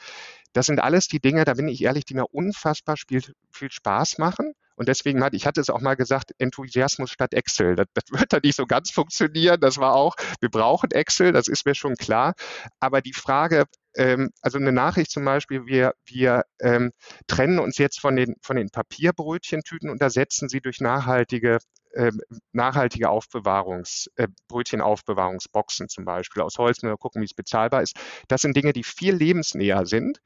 Das 0.52 0.66
sind 0.66 0.80
alles 0.80 1.08
die 1.08 1.20
Dinge, 1.20 1.44
da 1.44 1.54
bin 1.54 1.68
ich 1.68 1.82
ehrlich, 1.82 2.04
die 2.04 2.14
mir 2.14 2.26
unfassbar 2.26 2.96
viel, 2.96 3.22
viel 3.50 3.70
Spaß 3.70 4.18
machen. 4.18 4.54
Und 4.76 4.88
deswegen 4.88 5.22
hatte 5.22 5.36
ich 5.36 5.46
hatte 5.46 5.60
es 5.60 5.70
auch 5.70 5.80
mal 5.80 5.94
gesagt, 5.94 6.32
Enthusiasmus 6.38 7.10
statt 7.10 7.34
Excel. 7.34 7.76
Das, 7.76 7.86
das 7.94 8.04
wird 8.20 8.32
da 8.32 8.38
nicht 8.42 8.56
so 8.56 8.66
ganz 8.66 8.90
funktionieren. 8.90 9.60
Das 9.60 9.78
war 9.78 9.94
auch, 9.94 10.16
wir 10.40 10.50
brauchen 10.50 10.90
Excel, 10.90 11.32
das 11.32 11.48
ist 11.48 11.66
mir 11.66 11.74
schon 11.74 11.96
klar. 11.96 12.34
Aber 12.80 13.00
die 13.00 13.12
Frage, 13.12 13.64
ähm, 13.96 14.30
also 14.40 14.58
eine 14.58 14.72
Nachricht 14.72 15.10
zum 15.10 15.24
Beispiel, 15.24 15.66
wir, 15.66 15.94
wir 16.06 16.44
ähm, 16.60 16.92
trennen 17.26 17.58
uns 17.58 17.78
jetzt 17.78 18.00
von 18.00 18.16
den, 18.16 18.34
von 18.42 18.56
den 18.56 18.70
Papierbrötchentüten 18.70 19.90
und 19.90 20.02
ersetzen 20.02 20.48
sie 20.48 20.60
durch 20.60 20.80
nachhaltige 20.80 21.58
äh, 21.94 22.10
nachhaltige 22.52 23.08
Aufbewahrungs, 23.08 24.10
äh, 24.16 24.26
Brötchenaufbewahrungsboxen 24.48 25.88
zum 25.88 26.04
Beispiel 26.04 26.42
aus 26.42 26.58
Holz, 26.58 26.82
wir 26.82 26.96
gucken, 26.96 27.22
wie 27.22 27.26
es 27.26 27.34
bezahlbar 27.34 27.82
ist. 27.82 27.96
Das 28.26 28.42
sind 28.42 28.56
Dinge, 28.56 28.72
die 28.72 28.82
viel 28.82 29.14
lebensnäher 29.14 29.86
sind, 29.86 30.20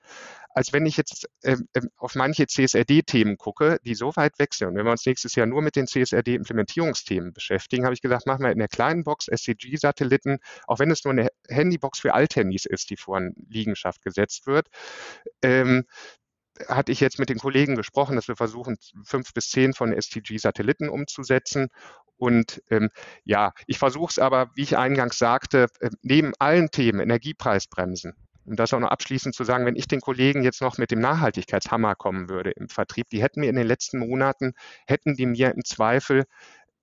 als 0.51 0.73
wenn 0.73 0.87
ich 0.87 0.97
jetzt 0.97 1.29
äh, 1.43 1.57
auf 1.97 2.15
manche 2.15 2.47
CSRD-Themen 2.47 3.37
gucke, 3.37 3.79
die 3.85 3.95
so 3.95 4.15
weit 4.17 4.39
weg 4.39 4.55
sind. 4.55 4.69
Und 4.69 4.77
wenn 4.77 4.85
wir 4.85 4.93
uns 4.93 5.07
nächstes 5.07 5.35
Jahr 5.35 5.47
nur 5.47 5.63
mit 5.63 5.77
den 5.77 5.87
CSRD-Implementierungsthemen 5.87 7.33
beschäftigen, 7.33 7.85
habe 7.85 7.95
ich 7.95 8.01
gesagt, 8.01 8.27
machen 8.27 8.45
wir 8.45 8.53
in 8.53 8.59
der 8.59 8.69
kleinen 8.69 9.05
Box 9.05 9.27
SCG-Satelliten, 9.27 10.39
auch 10.67 10.79
wenn 10.79 10.91
es 10.91 11.05
nur 11.05 11.13
eine 11.13 11.29
Handybox 11.49 12.01
für 12.01 12.15
Althandys 12.15 12.65
ist, 12.65 12.91
die 12.91 12.97
vor 12.97 13.21
Liegenschaft 13.49 14.03
gesetzt 14.03 14.47
wird. 14.47 14.69
Ähm, 15.43 15.85
hatte 16.67 16.93
ich 16.93 17.01
jetzt 17.01 17.19
mit 17.19 17.29
den 17.29 17.39
Kollegen 17.39 17.77
gesprochen, 17.77 18.17
dass 18.17 18.29
wir 18.29 18.37
versuchen, 18.37 18.77
fünf 19.05 19.33
bis 19.33 19.51
zehn 19.51 19.75
von 19.75 19.93
STG-Satelliten 19.93 20.89
umzusetzen. 20.89 21.69
Und 22.17 22.63
ähm, 22.71 22.91
ja, 23.25 23.53
ich 23.67 23.79
versuche 23.79 24.11
es 24.11 24.19
aber, 24.19 24.51
wie 24.55 24.63
ich 24.63 24.77
eingangs 24.77 25.19
sagte, 25.19 25.67
äh, 25.81 25.91
neben 26.03 26.33
allen 26.39 26.71
Themen, 26.71 27.01
Energiepreisbremsen, 27.01 28.15
um 28.49 28.57
das 28.57 28.73
auch 28.73 28.81
noch 28.81 28.91
abschließend 28.91 29.35
zu 29.35 29.45
sagen, 29.45 29.67
wenn 29.67 29.77
ich 29.77 29.87
den 29.87 30.01
Kollegen 30.01 30.43
jetzt 30.43 30.61
noch 30.61 30.79
mit 30.79 30.91
dem 30.91 31.01
Nachhaltigkeitshammer 31.01 31.95
kommen 31.95 32.29
würde 32.29 32.51
im 32.51 32.69
Vertrieb, 32.69 33.09
die 33.11 33.23
hätten 33.23 33.41
mir 33.41 33.51
in 33.51 33.57
den 33.57 33.67
letzten 33.67 33.99
Monaten, 33.99 34.55
hätten 34.87 35.15
die 35.15 35.27
mir 35.27 35.55
im 35.55 35.65
Zweifel 35.65 36.25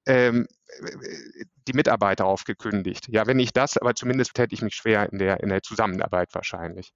ähm, 0.06 0.48
die 1.68 1.74
Mitarbeiter 1.74 2.26
aufgekündigt. 2.26 3.08
Ja, 3.10 3.28
wenn 3.28 3.38
nicht 3.38 3.58
das, 3.58 3.78
aber 3.78 3.96
zumindest 3.96 4.38
hätte 4.38 4.54
ich 4.54 4.62
mich 4.62 4.76
schwer 4.76 5.12
in 5.12 5.20
der, 5.20 5.42
in 5.42 5.50
der 5.50 5.62
Zusammenarbeit 5.62 6.30
wahrscheinlich. 6.34 6.92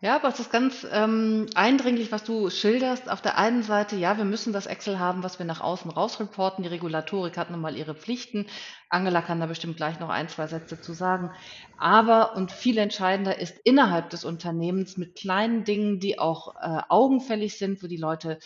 Ja, 0.00 0.14
aber 0.14 0.28
es 0.28 0.38
ist 0.38 0.52
ganz 0.52 0.86
ähm, 0.92 1.46
eindringlich, 1.56 2.12
was 2.12 2.22
du 2.22 2.50
schilderst. 2.50 3.10
Auf 3.10 3.20
der 3.20 3.36
einen 3.36 3.64
Seite, 3.64 3.96
ja, 3.96 4.16
wir 4.16 4.24
müssen 4.24 4.52
das 4.52 4.66
Excel 4.66 5.00
haben, 5.00 5.24
was 5.24 5.40
wir 5.40 5.46
nach 5.46 5.60
außen 5.60 5.90
rausreporten. 5.90 6.62
Die 6.62 6.68
Regulatorik 6.68 7.36
hat 7.36 7.50
nun 7.50 7.60
mal 7.60 7.76
ihre 7.76 7.96
Pflichten. 7.96 8.46
Angela 8.90 9.22
kann 9.22 9.40
da 9.40 9.46
bestimmt 9.46 9.76
gleich 9.76 10.00
noch 10.00 10.08
ein, 10.08 10.28
zwei 10.28 10.46
Sätze 10.46 10.80
zu 10.80 10.92
sagen. 10.92 11.30
Aber 11.76 12.36
und 12.36 12.52
viel 12.52 12.78
entscheidender 12.78 13.38
ist 13.38 13.58
innerhalb 13.64 14.10
des 14.10 14.24
Unternehmens 14.24 14.96
mit 14.96 15.14
kleinen 15.14 15.64
Dingen, 15.64 16.00
die 16.00 16.18
auch 16.18 16.56
äh, 16.56 16.82
augenfällig 16.88 17.58
sind, 17.58 17.82
wo 17.82 17.86
die 17.86 17.98
Leute 17.98 18.38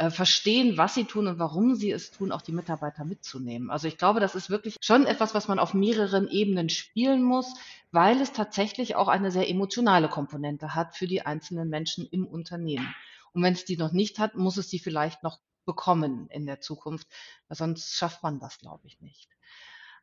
äh, 0.00 0.10
verstehen, 0.10 0.78
was 0.78 0.94
sie 0.94 1.04
tun 1.04 1.26
und 1.26 1.38
warum 1.38 1.74
sie 1.74 1.90
es 1.90 2.10
tun, 2.10 2.32
auch 2.32 2.40
die 2.40 2.52
Mitarbeiter 2.52 3.04
mitzunehmen. 3.04 3.70
Also 3.70 3.88
ich 3.88 3.98
glaube, 3.98 4.20
das 4.20 4.34
ist 4.34 4.48
wirklich 4.48 4.76
schon 4.80 5.04
etwas, 5.06 5.34
was 5.34 5.48
man 5.48 5.58
auf 5.58 5.74
mehreren 5.74 6.28
Ebenen 6.28 6.68
spielen 6.68 7.22
muss, 7.22 7.52
weil 7.90 8.20
es 8.20 8.32
tatsächlich 8.32 8.94
auch 8.94 9.08
eine 9.08 9.30
sehr 9.30 9.50
emotionale 9.50 10.08
Komponente 10.08 10.74
hat 10.74 10.96
für 10.96 11.06
die 11.06 11.26
einzelnen 11.26 11.68
Menschen 11.68 12.06
im 12.06 12.26
Unternehmen. 12.26 12.94
Und 13.32 13.42
wenn 13.42 13.52
es 13.52 13.64
die 13.64 13.76
noch 13.76 13.92
nicht 13.92 14.18
hat, 14.18 14.36
muss 14.36 14.56
es 14.56 14.68
die 14.68 14.78
vielleicht 14.78 15.22
noch 15.22 15.38
bekommen 15.66 16.28
in 16.30 16.46
der 16.46 16.60
Zukunft, 16.60 17.06
weil 17.48 17.56
sonst 17.56 17.94
schafft 17.94 18.22
man 18.22 18.40
das, 18.40 18.58
glaube 18.58 18.86
ich, 18.86 19.00
nicht. 19.00 19.28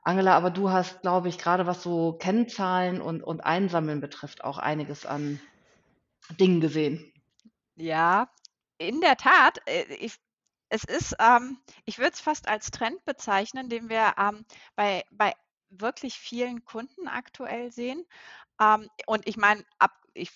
Angela, 0.07 0.37
aber 0.37 0.51
du 0.51 0.69
hast, 0.69 1.01
glaube 1.01 1.27
ich, 1.27 1.37
gerade 1.37 1.67
was 1.67 1.83
so 1.83 2.13
Kennzahlen 2.13 3.01
und, 3.01 3.21
und 3.21 3.41
Einsammeln 3.41 3.99
betrifft, 3.99 4.43
auch 4.43 4.57
einiges 4.57 5.05
an 5.05 5.39
Dingen 6.39 6.61
gesehen. 6.61 7.13
Ja, 7.75 8.29
in 8.77 9.01
der 9.01 9.17
Tat, 9.17 9.59
äh, 9.67 9.83
ich, 9.95 10.15
es 10.69 10.85
ist, 10.85 11.15
ähm, 11.19 11.57
ich 11.83 11.97
würde 11.97 12.11
es 12.13 12.21
fast 12.21 12.47
als 12.47 12.71
Trend 12.71 13.03
bezeichnen, 13.03 13.67
den 13.67 13.89
wir 13.89 14.15
ähm, 14.17 14.45
bei, 14.75 15.03
bei 15.11 15.33
wirklich 15.69 16.17
vielen 16.17 16.63
Kunden 16.63 17.09
aktuell 17.09 17.71
sehen. 17.73 18.05
Ähm, 18.61 18.87
und 19.07 19.27
ich 19.27 19.35
meine, 19.35 19.65
ich 20.13 20.31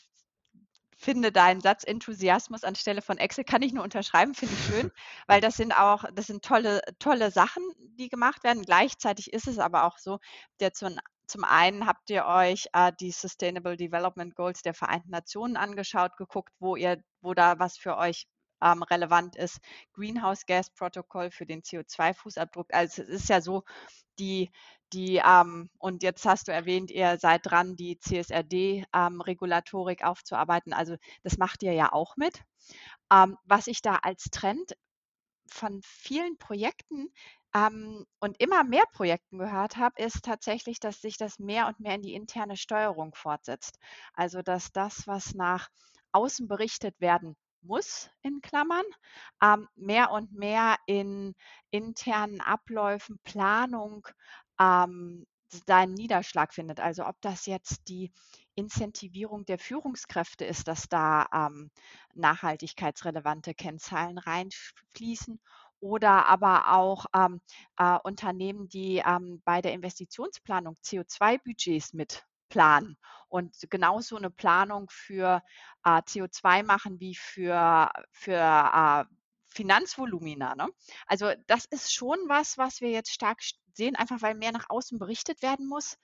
finde 1.02 1.32
deinen 1.32 1.62
Satz 1.62 1.84
Enthusiasmus 1.84 2.64
anstelle 2.64 3.02
von 3.02 3.18
Excel 3.18 3.44
kann 3.44 3.64
ich 3.64 3.74
nur 3.74 3.84
unterschreiben, 3.84 4.36
finde 4.36 4.54
ich 4.54 4.66
schön, 4.66 4.92
weil 5.28 5.42
das 5.42 5.58
sind 5.58 5.74
auch, 5.78 6.06
das 6.14 6.28
sind 6.28 6.44
tolle, 6.46 6.82
tolle 7.00 7.32
Sachen, 7.32 7.64
die 7.98 8.08
gemacht 8.08 8.44
werden. 8.44 8.64
Gleichzeitig 8.64 9.34
ist 9.34 9.48
es 9.48 9.58
aber 9.58 9.86
auch 9.86 9.98
so, 9.98 10.20
der 10.60 10.74
zum, 10.74 11.00
zum 11.26 11.44
einen 11.44 11.88
habt 11.88 12.10
ihr 12.10 12.26
euch 12.26 12.68
äh, 12.74 12.92
die 13.00 13.12
Sustainable 13.12 13.78
Development 13.78 14.36
Goals 14.36 14.62
der 14.62 14.76
Vereinten 14.76 15.10
Nationen 15.10 15.58
angeschaut, 15.58 16.18
geguckt, 16.18 16.54
wo 16.60 16.76
ihr, 16.76 17.02
wo 17.22 17.34
da 17.34 17.58
was 17.58 17.78
für 17.78 17.98
euch 17.98 18.28
ähm, 18.62 18.84
relevant 18.84 19.36
ist. 19.36 19.60
Greenhouse 19.94 20.46
Gas 20.46 20.70
Protokoll 20.70 21.32
für 21.32 21.46
den 21.46 21.62
CO2-Fußabdruck. 21.62 22.68
Also 22.72 23.04
es 23.04 23.10
ist 23.10 23.30
ja 23.30 23.42
so, 23.42 23.64
die, 24.20 24.52
die, 24.94 25.22
ähm, 25.26 25.70
und 25.80 26.04
jetzt 26.04 26.26
hast 26.26 26.48
du 26.48 26.52
erwähnt, 26.52 26.92
ihr 26.92 27.18
seid 27.18 27.46
dran, 27.46 27.76
die 27.76 27.98
CSRD-Regulatorik 28.00 30.02
ähm, 30.02 30.08
aufzuarbeiten. 30.08 30.74
Also 30.74 30.96
das 31.24 31.38
macht 31.38 31.64
ihr 31.64 31.74
ja 31.74 31.92
auch 31.92 32.18
mit. 32.18 32.44
Ähm, 33.12 33.38
was 33.46 33.68
ich 33.68 33.82
da 33.82 33.98
als 33.98 34.26
Trend 34.32 34.74
von 35.48 35.82
vielen 35.84 36.38
Projekten 36.38 37.08
ähm, 37.54 38.06
und 38.20 38.40
immer 38.40 38.64
mehr 38.64 38.86
Projekten 38.94 39.38
gehört 39.38 39.78
habe, 39.78 40.02
ist 40.02 40.24
tatsächlich, 40.24 40.80
dass 40.80 41.02
sich 41.02 41.18
das 41.18 41.40
mehr 41.40 41.68
und 41.68 41.80
mehr 41.80 41.96
in 41.96 42.02
die 42.02 42.14
interne 42.14 42.58
Steuerung 42.58 43.14
fortsetzt. 43.16 43.78
Also 44.14 44.42
dass 44.42 44.72
das, 44.72 45.08
was 45.08 45.34
nach 45.34 45.70
außen 46.14 46.48
berichtet 46.48 47.00
werden 47.00 47.36
muss, 47.64 48.10
in 48.22 48.42
Klammern, 48.42 48.86
ähm, 49.42 49.68
mehr 49.76 50.12
und 50.12 50.34
mehr 50.34 50.78
in 50.88 51.36
internen 51.72 52.42
Abläufen, 52.42 53.20
Planung 53.24 54.08
ähm, 54.60 55.26
seinen 55.68 55.94
Niederschlag 55.94 56.54
findet. 56.54 56.80
Also 56.80 57.06
ob 57.06 57.20
das 57.22 57.46
jetzt 57.46 57.88
die 57.88 58.12
Incentivierung 58.56 59.46
der 59.46 59.60
Führungskräfte 59.60 60.46
ist, 60.46 60.68
dass 60.68 60.88
da 60.90 61.28
ähm, 61.34 61.72
nachhaltigkeitsrelevante 62.16 63.54
Kennzahlen 63.54 64.18
reinfließen 64.18 65.40
oder 65.80 66.28
aber 66.28 66.74
auch 66.74 67.06
ähm, 67.16 67.42
äh, 67.78 67.98
Unternehmen, 68.04 68.70
die 68.70 69.02
ähm, 69.06 69.42
bei 69.46 69.62
der 69.62 69.74
Investitionsplanung 69.74 70.76
CO2-Budgets 70.84 71.94
mit 71.94 72.24
planen 72.52 72.98
und 73.30 73.56
genauso 73.70 74.18
eine 74.18 74.30
Planung 74.30 74.90
für 74.92 75.42
äh, 75.84 76.02
CO2 76.02 76.64
machen 76.64 77.00
wie 77.00 77.16
für, 77.16 77.90
für 78.12 78.36
äh, 78.36 79.06
Finanzvolumina. 79.48 80.56
Ne? 80.56 80.68
Also 81.08 81.32
das 81.48 81.66
ist 81.66 81.94
schon 81.94 82.20
was, 82.28 82.58
was 82.58 82.82
wir 82.82 82.90
jetzt 82.90 83.12
stark 83.12 83.40
sehen, 83.74 83.96
einfach 83.96 84.22
weil 84.22 84.36
mehr 84.36 84.52
nach 84.52 84.70
außen 84.70 85.00
berichtet 85.00 85.42
werden 85.42 85.68
muss, 85.68 85.98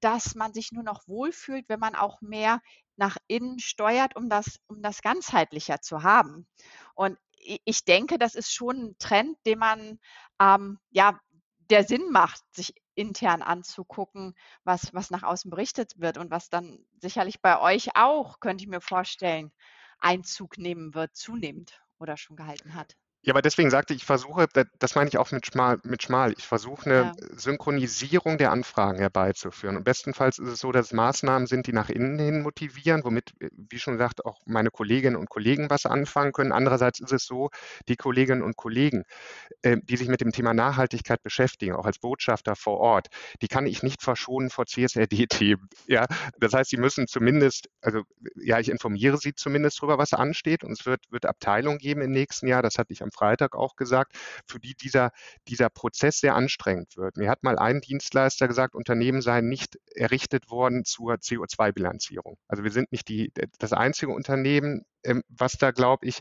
dass 0.00 0.34
man 0.34 0.54
sich 0.54 0.72
nur 0.72 0.82
noch 0.82 1.06
wohlfühlt, 1.06 1.68
wenn 1.68 1.80
man 1.80 1.94
auch 1.94 2.20
mehr 2.22 2.60
nach 2.96 3.16
innen 3.26 3.58
steuert, 3.58 4.16
um 4.16 4.28
das, 4.28 4.58
um 4.66 4.82
das 4.82 5.02
ganzheitlicher 5.02 5.80
zu 5.80 6.02
haben. 6.02 6.46
Und 6.94 7.18
ich 7.64 7.84
denke, 7.84 8.18
das 8.18 8.34
ist 8.34 8.52
schon 8.52 8.76
ein 8.76 8.98
Trend, 8.98 9.36
den 9.46 9.58
man, 9.58 9.98
ähm, 10.40 10.78
ja, 10.90 11.18
der 11.70 11.84
Sinn 11.84 12.10
macht, 12.10 12.42
sich 12.52 12.74
intern 12.94 13.42
anzugucken, 13.42 14.34
was, 14.64 14.92
was 14.94 15.10
nach 15.10 15.22
außen 15.22 15.50
berichtet 15.50 15.98
wird 15.98 16.18
und 16.18 16.30
was 16.30 16.48
dann 16.50 16.84
sicherlich 17.00 17.40
bei 17.40 17.60
euch 17.60 17.96
auch, 17.96 18.40
könnte 18.40 18.64
ich 18.64 18.68
mir 18.70 18.80
vorstellen, 18.80 19.52
Einzug 19.98 20.58
nehmen 20.58 20.94
wird, 20.94 21.14
zunehmend 21.16 21.82
oder 21.98 22.16
schon 22.16 22.36
gehalten 22.36 22.74
hat. 22.74 22.96
Ja, 23.22 23.34
aber 23.34 23.42
deswegen 23.42 23.70
sagte 23.70 23.92
ich, 23.92 24.00
ich 24.00 24.06
versuche, 24.06 24.46
das 24.78 24.94
meine 24.94 25.08
ich 25.08 25.18
auch 25.18 25.30
mit 25.30 25.44
schmal, 25.44 25.78
mit 25.82 26.02
schmal. 26.02 26.32
Ich 26.38 26.46
versuche 26.46 26.86
eine 26.86 26.94
ja. 26.94 27.12
Synchronisierung 27.36 28.38
der 28.38 28.50
Anfragen 28.50 28.98
herbeizuführen. 28.98 29.76
Und 29.76 29.84
bestenfalls 29.84 30.38
ist 30.38 30.48
es 30.48 30.60
so, 30.60 30.72
dass 30.72 30.86
es 30.86 30.92
Maßnahmen 30.94 31.46
sind, 31.46 31.66
die 31.66 31.74
nach 31.74 31.90
innen 31.90 32.18
hin 32.18 32.40
motivieren, 32.40 33.04
womit, 33.04 33.34
wie 33.38 33.78
schon 33.78 33.94
gesagt, 33.94 34.24
auch 34.24 34.40
meine 34.46 34.70
Kolleginnen 34.70 35.16
und 35.16 35.28
Kollegen 35.28 35.68
was 35.68 35.84
anfangen 35.84 36.32
können. 36.32 36.50
Andererseits 36.50 36.98
ist 36.98 37.12
es 37.12 37.26
so, 37.26 37.50
die 37.88 37.96
Kolleginnen 37.96 38.40
und 38.42 38.56
Kollegen, 38.56 39.04
äh, 39.60 39.76
die 39.82 39.98
sich 39.98 40.08
mit 40.08 40.22
dem 40.22 40.32
Thema 40.32 40.54
Nachhaltigkeit 40.54 41.22
beschäftigen, 41.22 41.74
auch 41.74 41.84
als 41.84 41.98
Botschafter 41.98 42.56
vor 42.56 42.78
Ort, 42.78 43.08
die 43.42 43.48
kann 43.48 43.66
ich 43.66 43.82
nicht 43.82 44.02
verschonen 44.02 44.48
vor 44.48 44.66
CSRD-Themen. 44.66 45.68
Ja, 45.86 46.06
das 46.38 46.52
heißt, 46.52 46.70
sie 46.70 46.76
müssen 46.76 47.08
zumindest, 47.08 47.68
also 47.80 48.02
ja, 48.36 48.60
ich 48.60 48.68
informiere 48.68 49.18
sie 49.18 49.34
zumindest 49.34 49.78
darüber, 49.80 49.98
was 49.98 50.12
ansteht. 50.12 50.62
Und 50.62 50.72
es 50.72 50.86
wird, 50.86 51.00
wird 51.10 51.26
Abteilungen 51.26 51.78
geben 51.78 52.00
im 52.00 52.12
nächsten 52.12 52.46
Jahr. 52.46 52.62
Das 52.62 52.78
hatte 52.78 52.92
ich 52.92 53.02
am 53.02 53.09
am 53.10 53.12
Freitag 53.12 53.54
auch 53.56 53.76
gesagt, 53.76 54.16
für 54.46 54.58
die 54.58 54.74
dieser, 54.74 55.10
dieser 55.48 55.68
Prozess 55.68 56.20
sehr 56.20 56.34
anstrengend 56.34 56.96
wird. 56.96 57.16
Mir 57.16 57.30
hat 57.30 57.42
mal 57.42 57.58
ein 57.58 57.80
Dienstleister 57.80 58.48
gesagt, 58.48 58.74
Unternehmen 58.74 59.22
seien 59.22 59.48
nicht 59.48 59.78
errichtet 59.94 60.50
worden 60.50 60.84
zur 60.84 61.14
CO2-Bilanzierung. 61.14 62.36
Also 62.48 62.64
wir 62.64 62.70
sind 62.70 62.92
nicht 62.92 63.08
die, 63.08 63.32
das 63.58 63.72
einzige 63.72 64.12
Unternehmen, 64.12 64.84
ähm, 65.04 65.22
was 65.28 65.52
da, 65.52 65.70
glaube 65.70 66.06
ich, 66.06 66.20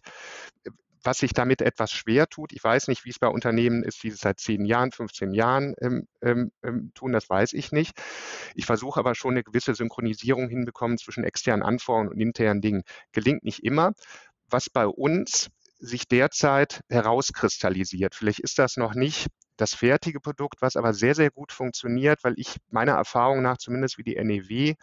was 1.03 1.19
sich 1.19 1.33
damit 1.33 1.61
etwas 1.61 1.91
schwer 1.91 2.27
tut. 2.27 2.51
Ich 2.53 2.63
weiß 2.63 2.87
nicht, 2.87 3.05
wie 3.05 3.09
es 3.09 3.19
bei 3.19 3.27
Unternehmen 3.27 3.83
ist, 3.83 4.03
die 4.03 4.09
es 4.09 4.19
seit 4.19 4.39
10 4.39 4.65
Jahren, 4.65 4.91
15 4.91 5.33
Jahren 5.33 5.75
ähm, 5.81 6.07
ähm, 6.21 6.51
ähm, 6.63 6.91
tun, 6.93 7.13
das 7.13 7.29
weiß 7.29 7.53
ich 7.53 7.71
nicht. 7.71 7.97
Ich 8.55 8.65
versuche 8.65 8.99
aber 8.99 9.15
schon 9.15 9.31
eine 9.31 9.43
gewisse 9.43 9.75
Synchronisierung 9.75 10.49
hinbekommen 10.49 10.97
zwischen 10.97 11.23
externen 11.23 11.63
Anforderungen 11.63 12.09
und 12.09 12.19
internen 12.19 12.61
Dingen. 12.61 12.83
Gelingt 13.11 13.43
nicht 13.43 13.63
immer. 13.63 13.93
Was 14.49 14.69
bei 14.69 14.87
uns 14.87 15.49
sich 15.79 16.07
derzeit 16.07 16.81
herauskristallisiert. 16.89 18.15
Vielleicht 18.15 18.39
ist 18.39 18.59
das 18.59 18.77
noch 18.77 18.93
nicht 18.93 19.27
das 19.57 19.73
fertige 19.73 20.19
Produkt, 20.19 20.61
was 20.61 20.75
aber 20.75 20.93
sehr, 20.93 21.15
sehr 21.15 21.31
gut 21.31 21.51
funktioniert, 21.51 22.23
weil 22.23 22.33
ich 22.37 22.57
meiner 22.69 22.93
Erfahrung 22.93 23.41
nach, 23.41 23.57
zumindest 23.57 23.97
wie 23.97 24.03
die 24.03 24.15
NEW 24.15 24.75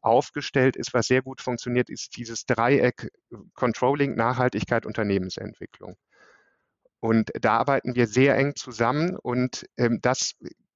aufgestellt 0.00 0.76
ist, 0.76 0.94
was 0.94 1.06
sehr 1.06 1.22
gut 1.22 1.40
funktioniert, 1.40 1.90
ist 1.90 2.16
dieses 2.16 2.46
Dreieck 2.46 3.10
Controlling, 3.54 4.14
Nachhaltigkeit, 4.14 4.86
Unternehmensentwicklung. 4.86 5.96
Und 7.00 7.30
da 7.40 7.58
arbeiten 7.58 7.94
wir 7.94 8.06
sehr 8.06 8.36
eng 8.36 8.56
zusammen 8.56 9.16
und 9.16 9.66
ähm, 9.76 10.00
das 10.02 10.34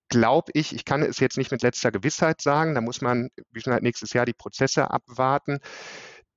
glaube 0.08 0.52
ich, 0.54 0.74
ich 0.74 0.84
kann 0.84 1.02
es 1.02 1.18
jetzt 1.18 1.38
nicht 1.38 1.50
mit 1.50 1.62
letzter 1.62 1.90
Gewissheit 1.90 2.42
sagen, 2.42 2.74
da 2.74 2.80
muss 2.80 3.00
man, 3.00 3.30
wie 3.50 3.60
schon 3.60 3.72
halt 3.72 3.82
nächstes 3.82 4.12
Jahr 4.12 4.26
die 4.26 4.34
Prozesse 4.34 4.90
abwarten 4.90 5.58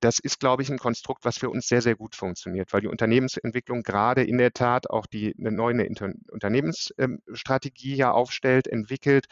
das 0.00 0.18
ist, 0.18 0.40
glaube 0.40 0.62
ich, 0.62 0.70
ein 0.70 0.78
Konstrukt, 0.78 1.24
was 1.24 1.38
für 1.38 1.50
uns 1.50 1.68
sehr, 1.68 1.82
sehr 1.82 1.96
gut 1.96 2.14
funktioniert, 2.14 2.72
weil 2.72 2.82
die 2.82 2.88
Unternehmensentwicklung 2.88 3.82
gerade 3.82 4.22
in 4.22 4.38
der 4.38 4.52
Tat 4.52 4.90
auch 4.90 5.06
die 5.06 5.34
eine 5.38 5.52
neue 5.52 5.88
Unternehmensstrategie 6.30 7.96
ja 7.96 8.12
aufstellt, 8.12 8.66
entwickelt. 8.66 9.26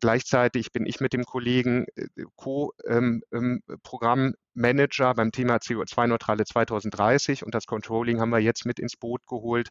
Gleichzeitig 0.00 0.72
bin 0.72 0.84
ich 0.84 1.00
mit 1.00 1.14
dem 1.14 1.24
Kollegen 1.24 1.86
äh, 1.96 2.06
Co-Programmmanager 2.36 5.04
ähm, 5.04 5.10
ähm, 5.10 5.16
beim 5.16 5.32
Thema 5.32 5.56
CO2-Neutrale 5.56 6.44
2030 6.44 7.44
und 7.44 7.54
das 7.54 7.66
Controlling 7.66 8.20
haben 8.20 8.30
wir 8.30 8.38
jetzt 8.38 8.66
mit 8.66 8.78
ins 8.78 8.96
Boot 8.96 9.26
geholt 9.26 9.70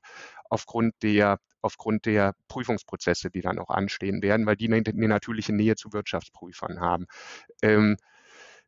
aufgrund 0.49 0.93
der 1.03 1.39
aufgrund 1.61 2.05
der 2.05 2.33
Prüfungsprozesse, 2.47 3.31
die 3.31 3.41
dann 3.41 3.59
auch 3.59 3.69
anstehen 3.69 4.21
werden, 4.21 4.45
weil 4.45 4.55
die 4.55 4.71
eine, 4.71 4.83
eine 4.85 5.07
natürliche 5.07 5.53
Nähe 5.53 5.75
zu 5.75 5.93
Wirtschaftsprüfern 5.93 6.79
haben. 6.79 7.07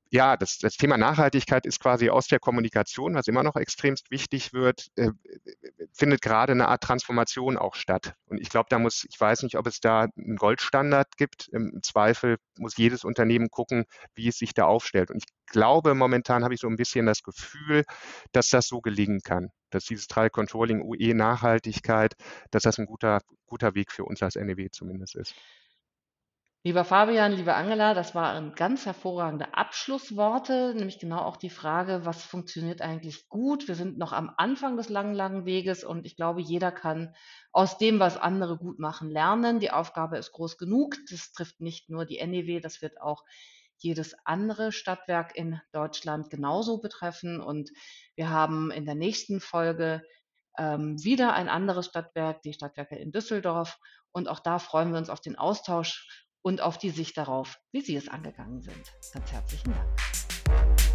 Ja, 0.09 0.37
das, 0.37 0.57
das 0.57 0.77
Thema 0.77 0.97
Nachhaltigkeit 0.97 1.65
ist 1.65 1.79
quasi 1.81 2.09
aus 2.09 2.27
der 2.27 2.39
Kommunikation, 2.39 3.15
was 3.15 3.27
immer 3.27 3.43
noch 3.43 3.55
extremst 3.55 4.09
wichtig 4.09 4.53
wird, 4.53 4.87
äh, 4.95 5.11
findet 5.91 6.21
gerade 6.21 6.53
eine 6.53 6.69
Art 6.69 6.83
Transformation 6.83 7.57
auch 7.57 7.75
statt. 7.75 8.13
Und 8.27 8.39
ich 8.39 8.49
glaube, 8.49 8.67
da 8.69 8.79
muss, 8.79 9.05
ich 9.09 9.19
weiß 9.19 9.43
nicht, 9.43 9.57
ob 9.57 9.67
es 9.67 9.79
da 9.81 10.07
einen 10.17 10.37
Goldstandard 10.37 11.17
gibt. 11.17 11.49
Im 11.49 11.81
Zweifel 11.83 12.37
muss 12.57 12.77
jedes 12.77 13.03
Unternehmen 13.03 13.49
gucken, 13.49 13.85
wie 14.15 14.29
es 14.29 14.37
sich 14.37 14.53
da 14.53 14.65
aufstellt. 14.65 15.11
Und 15.11 15.17
ich 15.17 15.25
glaube, 15.45 15.93
momentan 15.93 16.43
habe 16.43 16.53
ich 16.53 16.61
so 16.61 16.67
ein 16.67 16.77
bisschen 16.77 17.05
das 17.05 17.21
Gefühl, 17.23 17.83
dass 18.31 18.49
das 18.49 18.67
so 18.67 18.79
gelingen 18.79 19.19
kann, 19.21 19.49
dass 19.71 19.85
dieses 19.85 20.07
Trial 20.07 20.29
Controlling 20.29 20.81
UE 20.81 21.15
Nachhaltigkeit, 21.15 22.13
dass 22.51 22.63
das 22.63 22.79
ein 22.79 22.85
guter, 22.85 23.19
guter 23.45 23.75
Weg 23.75 23.91
für 23.91 24.05
uns 24.05 24.23
als 24.23 24.35
NEW 24.35 24.69
zumindest 24.71 25.15
ist. 25.15 25.35
Lieber 26.67 26.83
Fabian, 26.83 27.31
liebe 27.31 27.55
Angela, 27.55 27.93
das 27.93 28.13
waren 28.13 28.53
ganz 28.53 28.85
hervorragende 28.85 29.53
Abschlussworte, 29.53 30.73
nämlich 30.75 30.99
genau 30.99 31.19
auch 31.19 31.37
die 31.37 31.49
Frage, 31.49 32.01
was 32.03 32.25
funktioniert 32.25 32.81
eigentlich 32.81 33.29
gut? 33.29 33.69
Wir 33.69 33.75
sind 33.75 33.97
noch 33.97 34.11
am 34.11 34.33
Anfang 34.35 34.75
des 34.75 34.89
langen, 34.89 35.13
langen 35.13 35.45
Weges 35.45 35.85
und 35.85 36.05
ich 36.05 36.17
glaube, 36.17 36.41
jeder 36.41 36.73
kann 36.73 37.15
aus 37.53 37.77
dem, 37.77 38.01
was 38.01 38.17
andere 38.17 38.57
gut 38.57 38.79
machen, 38.79 39.09
lernen. 39.09 39.61
Die 39.61 39.71
Aufgabe 39.71 40.17
ist 40.17 40.33
groß 40.33 40.57
genug. 40.57 40.97
Das 41.09 41.31
trifft 41.31 41.61
nicht 41.61 41.89
nur 41.89 42.03
die 42.03 42.17
NEW, 42.17 42.59
das 42.59 42.81
wird 42.81 42.99
auch 42.99 43.23
jedes 43.77 44.13
andere 44.25 44.73
Stadtwerk 44.73 45.37
in 45.37 45.61
Deutschland 45.71 46.29
genauso 46.29 46.81
betreffen. 46.81 47.39
Und 47.39 47.69
wir 48.17 48.29
haben 48.29 48.71
in 48.71 48.83
der 48.83 48.95
nächsten 48.95 49.39
Folge 49.39 50.03
ähm, 50.57 51.01
wieder 51.01 51.31
ein 51.31 51.47
anderes 51.47 51.85
Stadtwerk, 51.85 52.41
die 52.41 52.51
Stadtwerke 52.51 52.97
in 52.97 53.13
Düsseldorf. 53.13 53.79
Und 54.11 54.27
auch 54.27 54.41
da 54.41 54.59
freuen 54.59 54.91
wir 54.91 54.97
uns 54.97 55.09
auf 55.09 55.21
den 55.21 55.37
Austausch 55.37 56.26
und 56.47 56.61
auf 56.61 56.77
die 56.77 56.91
Sicht 56.91 57.17
darauf, 57.17 57.59
wie 57.73 57.81
Sie 57.81 57.97
es 57.97 58.07
angegangen 58.07 58.61
sind. 58.61 58.93
Ganz 59.11 59.33
herzlichen 59.33 59.73
Dank. 59.73 60.86